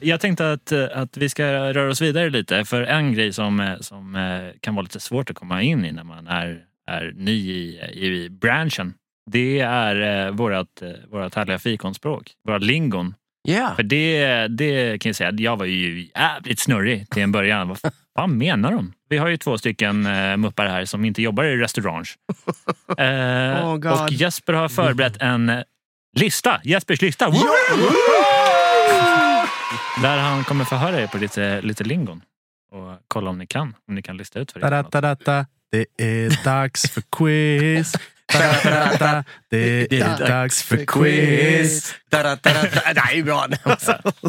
[0.00, 2.64] jag tänkte att, att vi ska röra oss vidare lite.
[2.64, 6.04] För en grej som, som eh, kan vara lite svårt att komma in i när
[6.04, 6.58] man är,
[6.90, 8.94] är ny i, i branschen.
[9.30, 13.14] Det är eh, vårat, eh, härliga fikonspråk, våra lingon.
[13.48, 13.72] Ja.
[13.76, 17.68] För det, det kan jag säga, jag var ju jävligt snurrig till en början.
[17.68, 17.78] Vad
[18.16, 18.92] fan menar de?
[19.08, 22.04] Vi har ju två stycken eh, muppar här som inte jobbar i restaurang.
[22.98, 25.62] Eh, Oh, och Jesper har förberett en
[26.16, 26.60] lista.
[26.64, 27.30] Jespers lista.
[30.02, 32.20] Där han kommer få höra er på lite, lite lingon.
[32.72, 33.74] Och kolla om ni kan.
[33.88, 34.70] Om ni kan lista ut vad för.
[34.70, 35.46] Da-da-da-da.
[35.70, 37.92] Det är dags för quiz.
[39.50, 41.94] Det är dags för quiz.
[43.14, 43.46] Ju bra.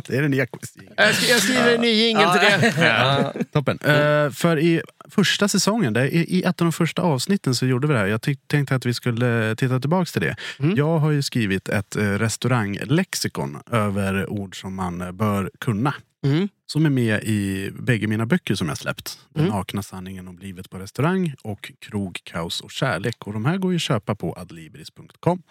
[0.08, 0.74] Det är den nya quiz.
[0.97, 2.74] Jag, sk- jag skriver en ny jingel till det.
[2.86, 3.34] Ja.
[3.53, 3.80] Toppen.
[3.82, 7.93] Eh, för i första säsongen, där, i, ett av de första avsnitten så gjorde vi
[7.93, 8.08] det här.
[8.08, 10.36] Jag tänkte att vi skulle titta tillbaks till det.
[10.60, 10.76] Mm.
[10.76, 15.93] Jag har ju skrivit ett eh, restauranglexikon över ord som man bör kunna.
[16.26, 16.49] Mm.
[16.68, 19.20] Som är med i bägge mina böcker som jag släppt.
[19.30, 19.55] Den Mm.
[19.55, 23.28] nakna sanningen om livet på restaurang och Krog, kaos och kärlek.
[23.28, 25.41] Och de här går ju att köpa på adlibris.com.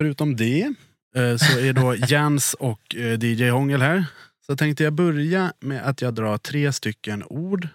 [0.00, 0.62] Förutom det
[1.16, 4.04] eh, så är då Jens och eh, DJ Hångel här.
[4.46, 7.68] Så tänkte jag börja med att jag drar tre stycken ord.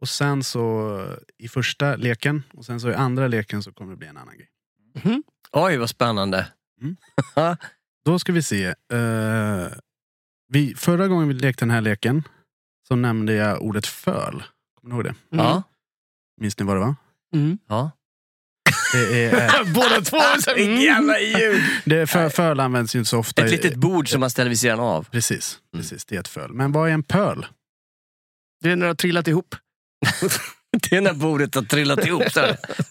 [0.00, 1.04] Och sen så
[1.38, 4.34] i första leken och sen så i andra leken så kommer det bli en annan
[4.36, 4.48] grej.
[5.52, 6.46] Oj, vad spännande.
[8.04, 8.64] Då ska vi se.
[8.66, 9.68] eh,
[10.50, 12.22] vi, förra gången vi lekte den här leken
[12.88, 14.42] så nämnde jag ordet föl.
[14.80, 15.14] Kommer ni ihåg det?
[15.36, 15.62] Ja.
[16.40, 16.94] Minns ni vad det var?
[17.34, 17.58] Mm.
[17.68, 17.90] ja.
[18.92, 19.34] Det är,
[19.66, 20.18] eh, Båda två.
[20.40, 20.80] så här, Vilket mm.
[20.80, 21.62] jävla ljud!
[21.84, 23.44] det är för, föl används ju inte så ofta.
[23.44, 25.04] Ett litet bord som man ställer vid sidan av.
[25.10, 26.52] Precis, precis, det är ett föl.
[26.52, 27.46] Men vad är en pöl?
[28.62, 29.54] Det är när det har trillat ihop.
[30.90, 32.32] Det är när bordet har trillat ihop.
[32.32, 32.46] Så.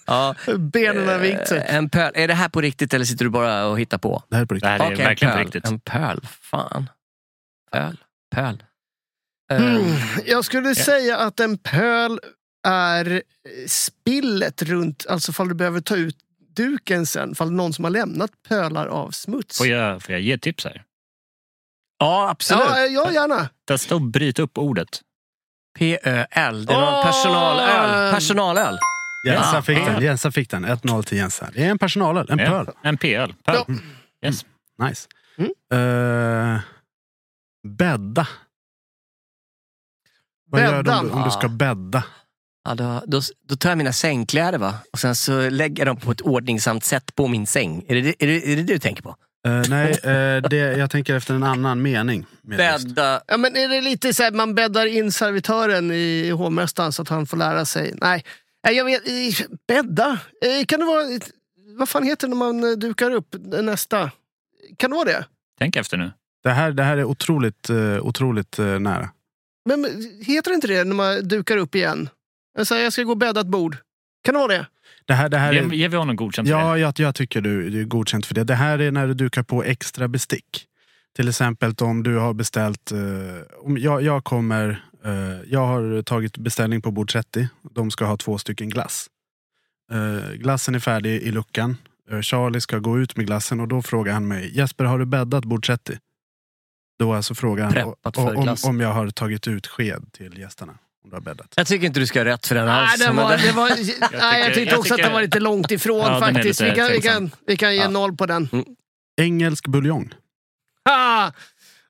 [0.07, 0.35] Ja.
[0.57, 1.57] Benen har vikt sig.
[1.57, 2.11] Eh, En pöl.
[2.15, 4.23] Är det här på riktigt eller sitter du bara och hittar på?
[4.29, 4.69] Det här är på Det riktigt.
[4.69, 5.65] här är Okej, verkligen på riktigt.
[5.67, 6.27] En pöl.
[6.41, 6.89] Fan.
[7.71, 7.97] Pöl.
[8.35, 8.63] Pöl.
[9.51, 9.95] Mm.
[10.25, 12.19] Jag skulle säga att en pöl
[12.67, 13.21] är
[13.67, 16.17] spillet runt, alltså fall du behöver ta ut
[16.55, 19.57] duken sen, fall någon som har lämnat pölar av smuts.
[19.57, 20.83] Får jag, får jag ge tips här?
[21.99, 22.63] Ja, absolut.
[22.67, 23.49] Ja, ja, gärna.
[23.67, 25.01] Testa att bryta upp ordet.
[25.79, 26.65] P-Ö-L.
[26.65, 27.05] Det är någon Åh!
[27.05, 28.11] personalöl.
[28.13, 28.77] Personalöl.
[29.27, 29.61] Jensa Ja.
[29.61, 30.03] fick den.
[30.03, 30.65] Jensa fick den.
[30.65, 31.49] 1-0 till Jensa.
[31.53, 32.27] Det är en personalöl.
[32.29, 32.75] En Ja, pöl.
[32.83, 33.33] En PL.
[33.45, 33.63] Pöl.
[33.67, 33.75] Ja.
[34.25, 34.45] Yes.
[34.81, 35.07] Nice.
[35.37, 35.51] Mm.
[36.53, 36.59] Eh,
[37.67, 38.27] bädda.
[40.51, 42.03] Vad gör du om, du- om du ska bädda?
[42.63, 44.73] Ja, då, då, då tar jag mina sängkläder va?
[44.93, 47.85] och sen så lägger jag dem på ett ordningsamt sätt på min säng.
[47.87, 49.15] Är det är det, är det, det du tänker på?
[49.47, 52.25] Eh, nej, eh, det, jag tänker efter en annan mening.
[52.41, 53.21] Bädda.
[53.27, 57.09] Ja, men är det lite så här, man bäddar in servitören i hovmästaren så att
[57.09, 57.93] han får lära sig?
[58.01, 58.25] Nej,
[58.63, 60.19] Nej, jag vet, eh, bädda?
[60.41, 61.03] Eh, Kan det vara,
[61.77, 64.11] vad fan heter det när man eh, dukar upp nästa?
[64.77, 65.25] Kan det vara det?
[65.59, 66.11] Tänk efter nu.
[66.43, 69.09] Det, här, det här är otroligt, eh, otroligt eh, nära.
[69.65, 69.85] Men
[70.25, 72.09] heter det inte det när man dukar upp igen?
[72.57, 73.77] Jag, säger, jag ska gå och bädda ett bord.
[74.23, 74.65] Kan det vara det?
[75.05, 76.79] Det här, det här Ge, är, ger vi honom godkänt för ja, det?
[76.79, 78.43] jag, jag tycker du, du är godkänt för det.
[78.43, 80.65] Det här är när du dukar på extra bestick.
[81.15, 82.91] Till exempel om du har beställt...
[82.91, 82.99] Eh,
[83.59, 84.83] om jag, jag kommer...
[85.05, 87.47] Eh, jag har tagit beställning på bord 30.
[87.73, 89.07] De ska ha två stycken glass.
[89.91, 91.77] Eh, glassen är färdig i luckan.
[92.21, 95.45] Charlie ska gå ut med glassen och då frågar han mig Jesper, har du bäddat
[95.45, 95.97] bord 30?
[96.99, 100.73] Då alltså Preppat o- för om, om jag har tagit ut sked till gästerna.
[101.03, 101.53] Om du har bäddat.
[101.55, 102.99] Jag tycker inte du ska ha rätt för den Nej, alls.
[102.99, 103.69] det men var, det- var,
[104.19, 106.33] nej, jag tyckte jag också att tycker- det var lite långt ifrån Ja, den är
[106.33, 106.61] faktiskt.
[106.61, 107.89] lite Vi kan, vi, kan, vi kan ge Ja.
[107.89, 108.49] noll på den.
[109.21, 110.13] Engelsk buljong.
[110.89, 111.31] Ha!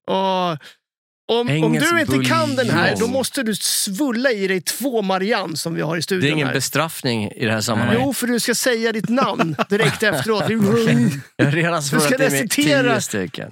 [0.07, 0.57] Och,
[1.29, 5.57] om, om du inte kan den här, då måste du svulla i dig två Marianne
[5.57, 6.29] som vi har i Det är studion.
[6.33, 6.53] ingen här.
[6.53, 8.01] bestraffning i det här sammanhanget.
[8.05, 10.43] Jo, för du ska säga ditt namn direkt efteråt.
[11.35, 12.99] Jag redan ska i mig recitera.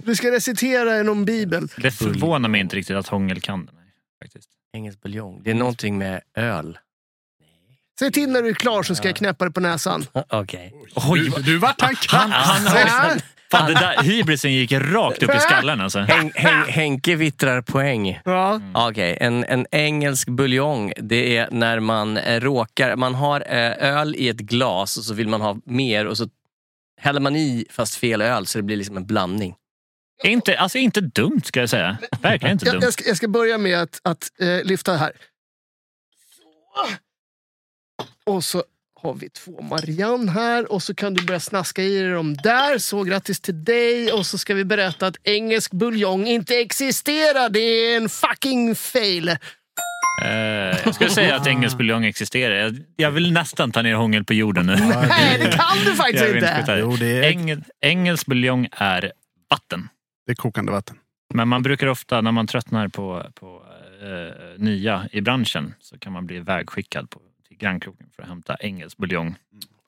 [0.03, 1.67] Du ska recitera någon bibel.
[1.77, 3.75] Det förvånar mig inte riktigt att Hångel kan den.
[3.75, 3.83] här,
[4.25, 4.49] Faktiskt.
[4.73, 5.41] Engelsk buljong.
[5.43, 6.77] Det är någonting med öl.
[7.99, 10.05] Säg till när du är klar så ska jag knäppa dig på näsan.
[10.29, 10.73] Okej.
[10.95, 13.21] Oj, Du, du vart han han, han har, här.
[13.51, 15.99] Fan, det där hybrisen gick rakt upp i skallen alltså.
[15.99, 18.19] Hen, hen, Henke vittrar poäng.
[18.25, 18.61] Ja.
[18.73, 22.95] Okej, en, en engelsk buljong, det är när man eh, råkar...
[22.95, 26.29] Man har eh, öl i ett glas och så vill man ha mer och så
[27.01, 29.55] häller man i fast fel öl så det blir liksom en blandning.
[30.23, 31.97] Inte, alltså inte dumt ska jag säga.
[32.21, 32.83] Verkligen inte Jag, dumt.
[32.83, 35.11] jag, ska, jag ska börja med att, att eh, lyfta här.
[36.35, 38.33] Så.
[38.33, 38.63] Och så
[39.07, 42.77] har vi två Marianne här och så kan du börja snaska i dig dem där.
[42.77, 44.11] Så grattis till dig.
[44.11, 47.49] Och så ska vi berätta att engelsk buljong inte existerar.
[47.49, 49.29] Det är en fucking fail.
[49.29, 50.27] Eh,
[50.85, 52.55] jag skulle säga att engelsk buljong existerar.
[52.55, 54.75] Jag, jag vill nästan ta ner hångel på jorden nu.
[55.09, 56.77] Nej, det kan du faktiskt inte.
[56.79, 59.11] Jo, det är, Engel, engelsk buljong är
[59.49, 59.89] vatten.
[60.25, 60.97] det är kokande vatten.
[61.33, 63.63] Men man brukar ofta, när man tröttnar på, på
[64.01, 67.19] eh, nya i branschen, så kan man bli vägskickad på,
[67.59, 69.35] grannkroken för att hämta engelsk buljong.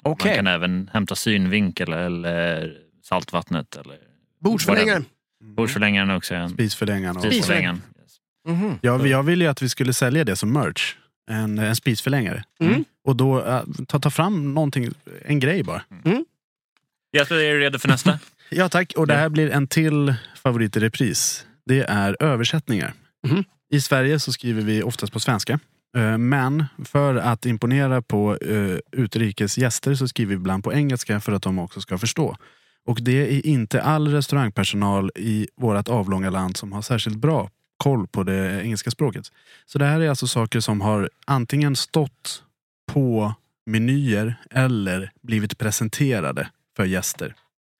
[0.04, 0.30] Okej.
[0.30, 3.76] Man kan även hämta synvinkel eller saltvattnet.
[3.76, 3.98] Eller
[4.40, 5.06] Bordsförlängaren.
[5.44, 6.50] Bordsförlängaren är också en.
[6.50, 7.18] Spisförlängaren.
[7.18, 7.82] och- Spisförlängaren.
[8.02, 8.18] Yes.
[8.48, 8.80] Mhm.
[8.82, 10.96] Ja, jag ville ju att vi skulle sälja det som merch.
[11.32, 12.44] En, en spisförlängare.
[12.60, 12.86] Mm.
[13.04, 14.92] Och då eh, ta, ta fram någonting,
[15.26, 15.84] en grej bara.
[17.18, 18.20] Jesper, är du redo för nästa?
[18.52, 21.46] Ja tack, och det här blir en till favorit i repris.
[21.66, 22.94] Det är översättningar.
[23.28, 23.44] Mhm.
[23.72, 25.60] I Sverige så skriver vi oftast på svenska.
[25.98, 31.20] Eh, Men för att imponera på eh, utrikes gäster så skriver vi ibland på engelska
[31.20, 32.36] för att de också ska förstå.
[32.86, 38.08] Och det är inte all restaurangpersonal i vårt avlånga land som har särskilt bra koll
[38.08, 39.32] på det engelska språket.
[39.66, 42.44] Så det här är alltså saker som har antingen stått
[42.92, 43.34] på
[43.66, 47.36] menyer eller blivit presenterade för gäster.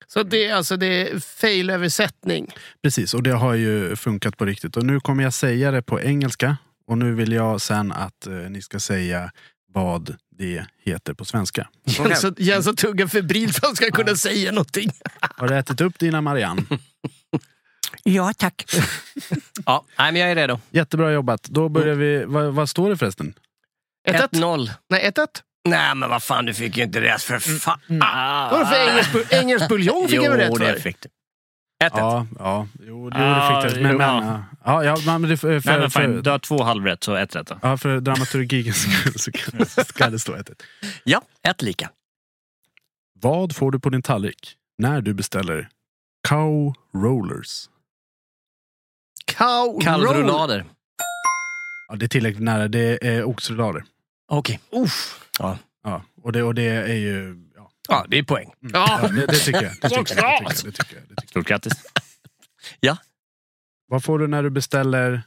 [0.06, 2.46] Så det är alltså det är fail-översättning.
[2.82, 4.76] Precis, och det har ju funkat på riktigt.
[4.76, 6.56] Och nu kommer jag säga det på engelska.
[6.90, 9.30] Och nu vill jag sen att eh, ni ska säga
[9.72, 11.68] vad det heter på svenska.
[11.84, 14.90] Jens, Jens har tuggar febrilt för att han ska kunna säga någonting.
[15.20, 16.62] Har du ätit upp dina Marianne?
[18.02, 18.64] Ja, tack.
[19.66, 20.60] ja, nej, men jag är redo.
[20.70, 21.42] Jättebra jobbat.
[21.42, 22.24] Då börjar vi.
[22.24, 23.34] Vad, vad står det förresten?
[24.08, 24.28] 1-1?
[24.30, 24.70] 1-0.
[24.90, 25.26] Nej, 1-1.
[25.68, 27.78] Nej, men vad fan, du fick ju inte rätt för fan.
[28.50, 30.80] Vadå för engelsk, bu- engelsk buljong fick jag väl Jo, rätt det för?
[30.80, 31.08] fick du.
[31.84, 31.90] 1-1.
[31.94, 32.68] Ja, ja.
[32.80, 33.82] Jo, det, jo, Ja, det fick det.
[33.82, 36.22] Men, men, ja, ja, men det, för, Nej, men fine.
[36.22, 37.58] Du har två halvrätt, så ett rätt då.
[37.62, 40.50] ja, för dramaturgikens skull så kan- ska det stå ett.
[41.04, 41.90] Ja, ett lika.
[43.20, 45.68] Vad får du på din tallrik när du beställer
[46.28, 47.68] cow rollers?
[49.26, 49.80] Cow.
[49.82, 50.64] Kalvrullader.
[51.88, 52.68] Ja, det är tillräckligt nära.
[52.68, 53.84] Det är oxrullader.
[54.28, 54.60] Okej.
[54.72, 55.20] Uff.
[55.38, 55.58] Ja,
[56.22, 57.36] och, det, och det är ju...
[57.88, 58.50] Ja, Ja, det är poäng.
[58.60, 58.98] Ja.
[59.02, 59.72] ja det, det tycker jag.
[59.80, 61.28] Det tycker jag, det tycker jag, det tycker jag, det tycker jag.
[61.28, 61.72] Stort grattis.
[63.88, 65.22] Vad får du när du beställer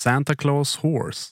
[0.00, 1.28] Santa Claus Horse.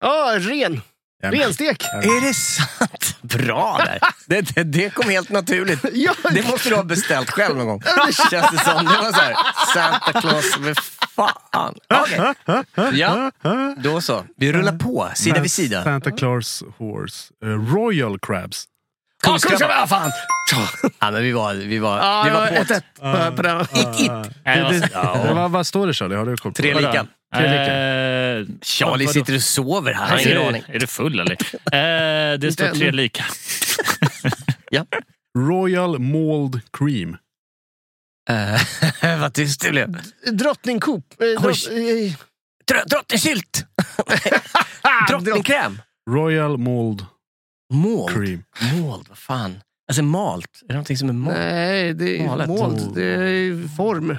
[0.00, 0.80] Ja, ren.
[1.22, 1.84] Renstek.
[1.84, 3.16] Är det sant?
[3.22, 3.98] Bra där.
[4.26, 5.80] Det, det, det kom helt naturligt.
[5.92, 7.82] Ja, Det måste du ha beställt själv någon gång.
[8.30, 8.84] Känns det som.
[8.84, 9.36] Det var så här,
[9.74, 11.74] Santa Claus, vad fan.
[11.94, 12.98] Okej.
[12.98, 13.30] Ja,
[13.76, 14.24] då så.
[14.36, 15.84] Vi rullar på, sida vid sida.
[15.84, 17.32] Santa Claus Horse.
[17.44, 18.64] Eh, Royal Crabs.
[19.26, 19.86] Ja, Kungskrabba, kungskrabba.
[19.86, 20.10] fan!
[21.00, 23.60] Ja, men vi var, vi var, Ja, vi det var på 1-1 på, på den.
[23.60, 24.12] It, it.
[24.44, 25.34] Nej, Det, det, ja.
[25.34, 26.16] vad, vad står det Charlie?
[26.16, 27.06] Har du koll på Tre lika.
[27.34, 30.06] Eh, Charlie sitter och sover här.
[30.06, 30.62] Han ingen du, aning.
[30.68, 31.32] är du full eller?
[31.32, 33.24] Eh, det står tre lika.
[34.70, 34.86] Ja.
[35.38, 37.16] Royal Mold Cream.
[38.30, 40.00] Eh, vad tyst det blev.
[40.32, 41.04] Drottningkoop.
[41.20, 42.12] Eh, eh,
[42.70, 43.66] Dr- Drottningsylt!
[45.08, 45.80] Drottningkräm!
[46.10, 47.06] Royal Mold
[47.72, 48.14] Mold.
[48.14, 48.44] Cream.
[48.74, 49.60] Mold, vad fan.
[49.88, 50.60] Alltså malt.
[50.62, 51.36] Är det någonting som är malt?
[51.36, 52.48] nej, det är Malet.
[52.48, 52.94] mold.
[52.94, 54.16] Det är form.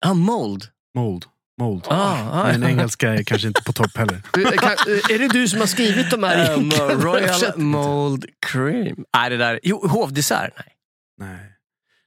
[0.00, 0.64] Ja, mold.
[0.94, 1.24] Mold.
[1.60, 1.84] Mold.
[1.88, 4.22] Ah, ah, Min engelska är kanske inte på topp heller.
[4.32, 4.70] Du, kan,
[5.10, 6.54] är det du som har skrivit de här?
[6.54, 6.70] Um?
[7.00, 9.04] Royal Mold Cream.
[9.16, 9.60] Nej, det där.
[9.62, 10.52] Jo, hovdessert.
[10.56, 10.74] Nej.
[11.18, 11.52] Nej.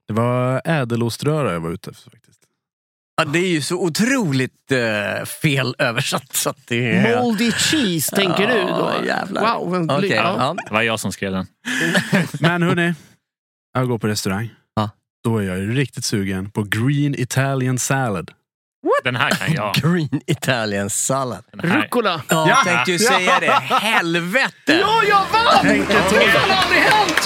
[0.08, 2.12] Det var ädeloströra jag var ute efter.
[3.16, 6.36] Ja, det är ju så otroligt eh, fel översatt.
[6.36, 7.20] Så att det är...
[7.22, 8.92] Moldy cheese, tänker du då?
[9.06, 9.58] Jävlar.
[9.58, 10.34] Wow, Okej, bly- ja.
[10.38, 10.56] ja.
[10.68, 11.46] Det var jag som skrev den.
[12.40, 12.94] Men hörni,
[13.74, 14.50] jag går på restaurang.
[14.76, 14.90] Ja.
[15.24, 18.30] Då är jag ju riktigt sugen på green Italian salad.
[19.04, 19.74] Den här kan jag.
[19.82, 20.90] Green Italian.
[21.08, 21.82] Den här.
[21.82, 22.22] Rucola.
[22.28, 23.52] Ja, jag tänkte ju säga det.
[23.74, 24.52] Helvete!
[24.66, 25.66] Ja, jag vann!
[25.66, 27.21] Det har aldrig hänt!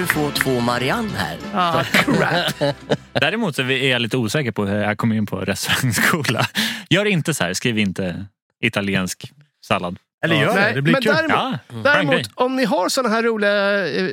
[0.00, 1.36] Du få två Marianne här.
[1.54, 2.74] Ah, crap.
[3.12, 6.46] Däremot så är jag lite osäker på hur jag kom in på restaurangskola.
[6.90, 8.26] Gör inte så här, skriv inte
[8.60, 9.32] italiensk
[9.64, 9.98] sallad.
[10.24, 11.12] Eller gör Nej, det, det blir men kul.
[11.12, 11.76] däremot- Ja.
[11.84, 14.08] Däremot, om ni har såna här roliga eh,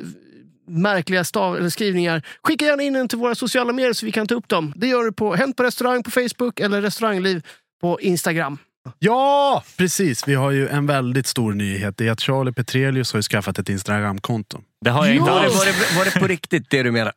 [0.68, 4.28] märkliga stav eller skrivningar, skicka gärna in den till våra sociala medier så vi kan
[4.28, 4.74] ta upp dem.
[4.76, 7.46] Det gör du på Hänt på restaurang på Facebook eller Restaurangliv
[7.82, 8.58] på Instagram.
[9.00, 10.28] Ja, precis.
[10.28, 11.98] Vi har ju en väldigt stor nyhet.
[11.98, 14.60] Det är att Charlie Petrelius har ju skaffat ett Instagramkonto.
[14.86, 17.14] Det har jag inte Var det, var, det, var det på riktigt det du menar?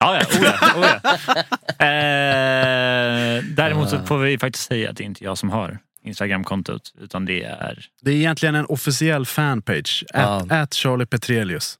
[0.00, 0.38] Ja, ja.
[0.40, 1.42] Oh ja, oh ja.
[1.86, 6.92] Eh, däremot så får vi faktiskt säga att det är inte jag som har Instagramkontot.
[7.00, 7.86] Utan det är...
[8.02, 10.04] Det är egentligen en officiell fanpage.
[10.14, 10.18] Ja.
[10.20, 11.78] At, at Charlie Petrelius.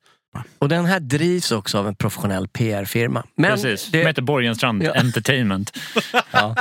[0.59, 3.24] Och den här drivs också av en professionell PR-firma.
[3.37, 3.91] Men Precis.
[3.91, 4.93] det- De heter Borgenstrand Ja.
[4.95, 5.72] Entertainment.
[6.30, 6.57] Ja.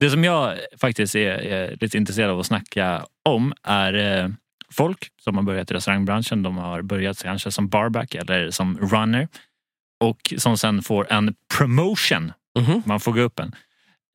[0.00, 4.28] Det som jag faktiskt är, är lite intresserad av att snacka om är eh,
[4.72, 6.42] folk som har börjat i restaurangbranschen.
[6.42, 9.28] De har börjat kanske som barback eller som runner.
[10.04, 12.32] Och som sen får en promotion.
[12.58, 12.82] Mhm.
[12.86, 13.54] Man får gå upp en.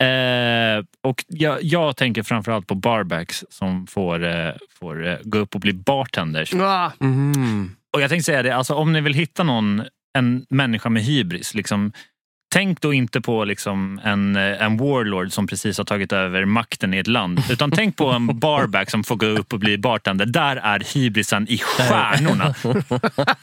[0.04, 5.56] Eh, och jag, jag tänker framförallt på barbacks som får, eh, får eh, gå upp
[5.56, 6.54] och bli bartenders.
[6.54, 7.76] Ah, Mhm.
[7.94, 9.84] Och jag tänkte säga det, alltså, om ni vill hitta någon,
[10.18, 11.54] en människa med hybris.
[11.54, 11.92] Liksom,
[12.52, 16.94] tänk då inte på liksom, en, eh, en warlord som precis har tagit över makten
[16.94, 17.44] i ett land.
[17.52, 20.26] Utan tänk på en barback som får gå upp och bli bartender.
[20.26, 22.56] Där är hybrisen i stjärnorna.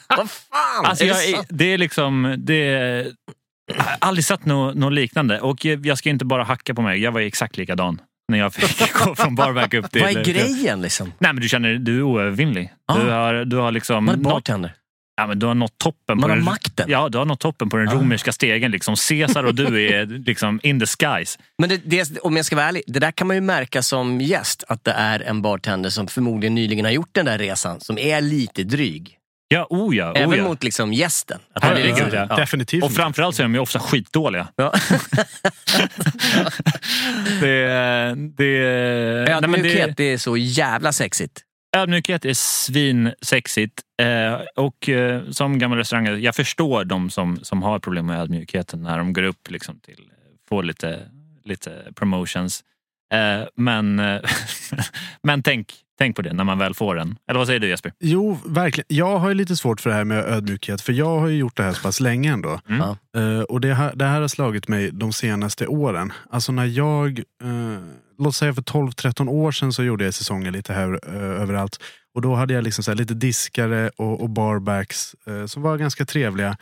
[0.09, 0.85] Vad fan!
[0.85, 1.47] Alltså, är jag, det är- sant?
[1.51, 2.35] det är liksom...
[2.39, 3.07] Det är,
[3.77, 5.41] jag har aldrig sett något, något liknande.
[5.41, 6.99] Och jag ska inte bara hacka på mig.
[7.03, 10.03] Jag var exakt likadan när jag fick gå från barback upp till...
[10.03, 11.13] Vad är grejen liksom?
[11.19, 12.73] Nej men du känner du är oövervinnlig.
[12.87, 12.99] Ah.
[12.99, 14.05] Du har, du har liksom...
[14.05, 14.75] Man är bartender.
[15.19, 16.91] Ja, men du har nått toppen Man på har den, makten.
[16.91, 18.71] Ja, du har nått toppen på den romerska stegen.
[18.71, 18.95] Liksom.
[19.09, 21.39] Caesar och du är liksom in the skies.
[21.59, 24.21] Men det, det, om jag ska vara ärlig, det där kan man ju märka som
[24.21, 24.65] gäst.
[24.69, 27.81] Att det är en bartender som förmodligen nyligen har gjort den där resan.
[27.81, 29.15] Som är lite dryg.
[29.49, 30.13] Ja, oh ja.
[30.13, 30.45] Oh Även ja.
[30.45, 31.39] mot liksom gästen.
[31.55, 32.37] Att Herregud, liksom, ja.
[32.37, 32.85] Definitivt.
[32.85, 34.49] Och framförallt så är de ju ofta skitdåliga.
[34.57, 34.73] Ja.
[37.41, 41.45] det, det, nej, men det, det är så jävla sexigt
[41.77, 43.83] ödmjukhet är svinsexigt.
[44.03, 48.83] Eh, och eh, som gammal restaurangare, jag förstår de som, som har problem med ödmjukheten
[48.83, 50.11] när de går upp liksom, till
[50.49, 51.11] får lite,
[51.45, 52.65] lite promotions.
[53.15, 54.21] Eh, men eh,
[55.23, 57.17] men tänk, tänk på det när man väl får den.
[57.29, 57.93] Eller vad säger du Jesper?
[58.01, 58.87] Jo, verkligen.
[58.89, 61.57] Jag har ju lite svårt för det här med ödmjukhet, för jag har ju gjort
[61.57, 62.61] det här så pass länge ändå.
[62.69, 62.81] Mm.
[63.17, 66.13] Eh, och det här, det här har slagit mig de senaste åren.
[66.31, 67.79] Alltså när jag, uh,
[68.19, 71.79] låt säga för 12-13 år sedan så gjorde jag säsonger lite här eh, överallt.
[72.15, 76.05] Och då hade jag liksom så här lite diskare och, och barbacks som var ganska
[76.05, 76.57] trevliga.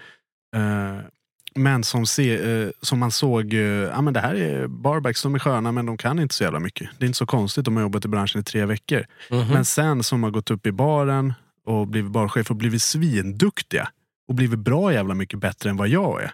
[1.57, 5.23] Eh, men som, se, eh, som man såg, uh, ja men det här är barbacks,
[5.23, 6.91] de är sköna men de kan inte så jävla mycket.
[6.99, 9.07] Det är inte så konstigt, de har jobbat i branschen i tre veckor.
[9.31, 9.49] Mhm.
[9.49, 11.35] Men sen som har gått upp i baren
[11.67, 13.89] och blivit barchef och blivit svinduktiga.
[14.29, 16.33] Och blivit bra jävla mycket bättre än vad jag är.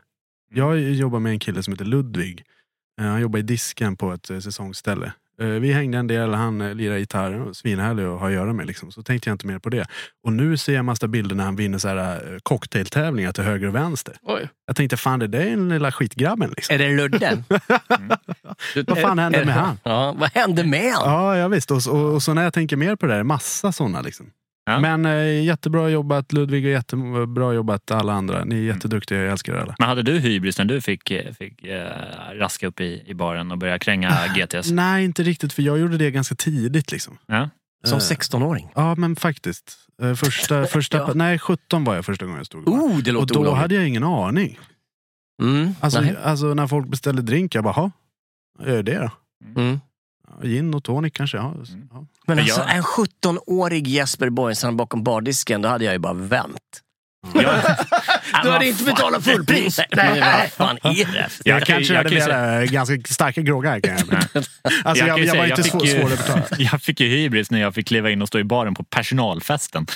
[0.54, 2.44] Jag jobbar med en kille som heter Ludvig.
[3.00, 5.12] Eh, Han jobbar i disken på ett eh, säsongsställe.
[5.42, 8.66] Eh, Vi hängde en del, han eh, lirade gitarr, svinhärlig att ha att göra med.
[8.66, 8.92] Liksom.
[8.92, 9.86] Så tänkte jag inte mer på det.
[10.26, 13.66] Och nu ser jag massa bilder när han vinner så här, eh, cocktailtävlingar till höger
[13.68, 14.16] och vänster.
[14.22, 14.48] Oj.
[14.66, 16.50] Jag tänkte, fan det där är den lilla skitgrabben.
[16.56, 16.74] Liksom.
[16.74, 17.44] Är det Ludden?
[18.86, 19.78] Vad fan hände med han?
[19.82, 21.10] Ja, vad hände med han?
[21.12, 21.70] Ja, ja visst.
[21.70, 24.00] Och, och, och så när jag tänker mer på det där, massa sådana.
[24.00, 24.26] Liksom.
[24.64, 24.80] Ja.
[24.80, 28.44] Men eh, jättebra jobbat Ludvig och jättebra jobbat alla andra.
[28.44, 29.74] Ni är jätteduktiga, jag älskar er alla.
[29.78, 31.90] Men hade du hybris när du fick, eh, fick eh,
[32.34, 34.70] raska upp i, i baren och börja kränga GTS?
[34.70, 36.92] Nej, inte riktigt, för jag gjorde det ganska tidigt.
[36.92, 37.18] Liksom.
[37.26, 37.50] Ja.
[37.84, 38.68] Som Eh, 16-åring?
[38.74, 39.76] Ja, men faktiskt.
[40.02, 41.10] Eh, Första, första, Ja.
[41.14, 42.68] Nej, 17 var jag första gången jag stod.
[42.68, 43.60] Oh, det Och låter då olagligt.
[43.60, 44.58] hade jag ingen aning.
[45.42, 45.74] Mm.
[45.80, 47.90] Alltså, alltså när folk beställde drink, jag bara, "Jaha,
[48.58, 49.10] jag gör det då.
[49.60, 49.80] Mm.
[50.28, 51.54] Ja, Gin och tonic kanske, ja.
[51.68, 51.88] Mm.
[51.92, 52.06] ja.
[52.26, 56.58] Men alltså, jag- en 17-årig Jesper Borgensson bakom bardisken, då hade jag ju bara vänt.
[58.42, 59.80] Du hade inte betalat fullpris.
[59.92, 61.28] Nej, vad fan är det?
[61.44, 63.80] Jag, Jag kan- kanske jag hade velat ganska starka jag.
[64.08, 64.44] Men,
[64.84, 66.42] alltså, jag, jag, säga, var inte fick så ju- svår att betala.
[66.58, 69.86] Jag fick ju hybris när jag fick kliva in och stå i baren på personalfesten.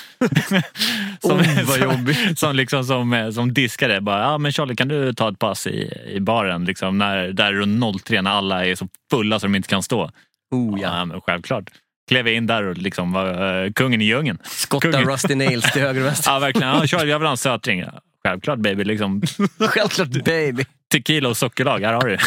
[1.21, 2.39] som, Oh, vad som- jobbigt.
[2.39, 4.01] Som, liksom, som, som diskare.
[4.01, 6.65] Bara, ja, men Charlie, kan du ta ett pass i, i baren?
[6.65, 10.11] Liksom, när, där runt 03 när alla är så fulla så de inte kan stå.
[10.51, 11.05] Oh, Ja, ja.
[11.05, 11.63] men självklart.
[12.07, 14.39] Klev jag in där och liksom var eh, kungen i djungeln.
[14.43, 15.01] Skotta.
[15.01, 16.31] Rusty Nails till höger och vänster.
[16.31, 16.69] Ja, verkligen.
[16.69, 17.85] Ja, Charlie, jag vill ha en sötring.
[18.23, 18.83] Självklart baby.
[18.83, 19.21] Liksom,
[19.59, 20.65] Självklart baby.
[20.91, 22.17] tequila och sockerlag, här har du.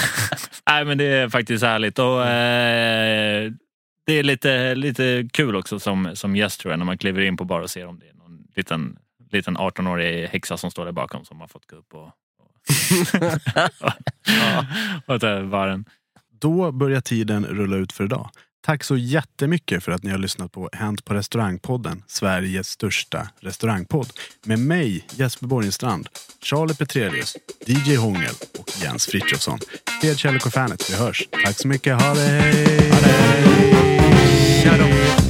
[0.70, 1.98] Nej, men det är faktiskt härligt.
[1.98, 3.52] Och, eh,
[4.06, 7.36] det är lite, lite kul också som, som gäst tror jag, när man kliver in
[7.36, 8.96] på bar och ser om det är någon liten,
[9.32, 12.10] liten 18-årig häxa som står där bakom som har fått gå upp och,
[15.06, 15.84] och, och ta baren.
[16.40, 18.30] Då börjar tiden rulla ut för idag.
[18.62, 24.08] Tack så jättemycket för att ni har lyssnat på Hänt på restaurangpodden, Sveriges största restaurangpodd.
[24.44, 26.08] Med mig, Jesper Borgenstrand,
[26.42, 27.36] Charlie Petrelius,
[27.66, 29.58] DJ Hångel och Jens Frithiofsson.
[30.00, 31.28] Fred Kjellek och Fanet, vi hörs.
[31.44, 32.90] Tack så mycket, ha det!
[34.64, 35.29] Ha det.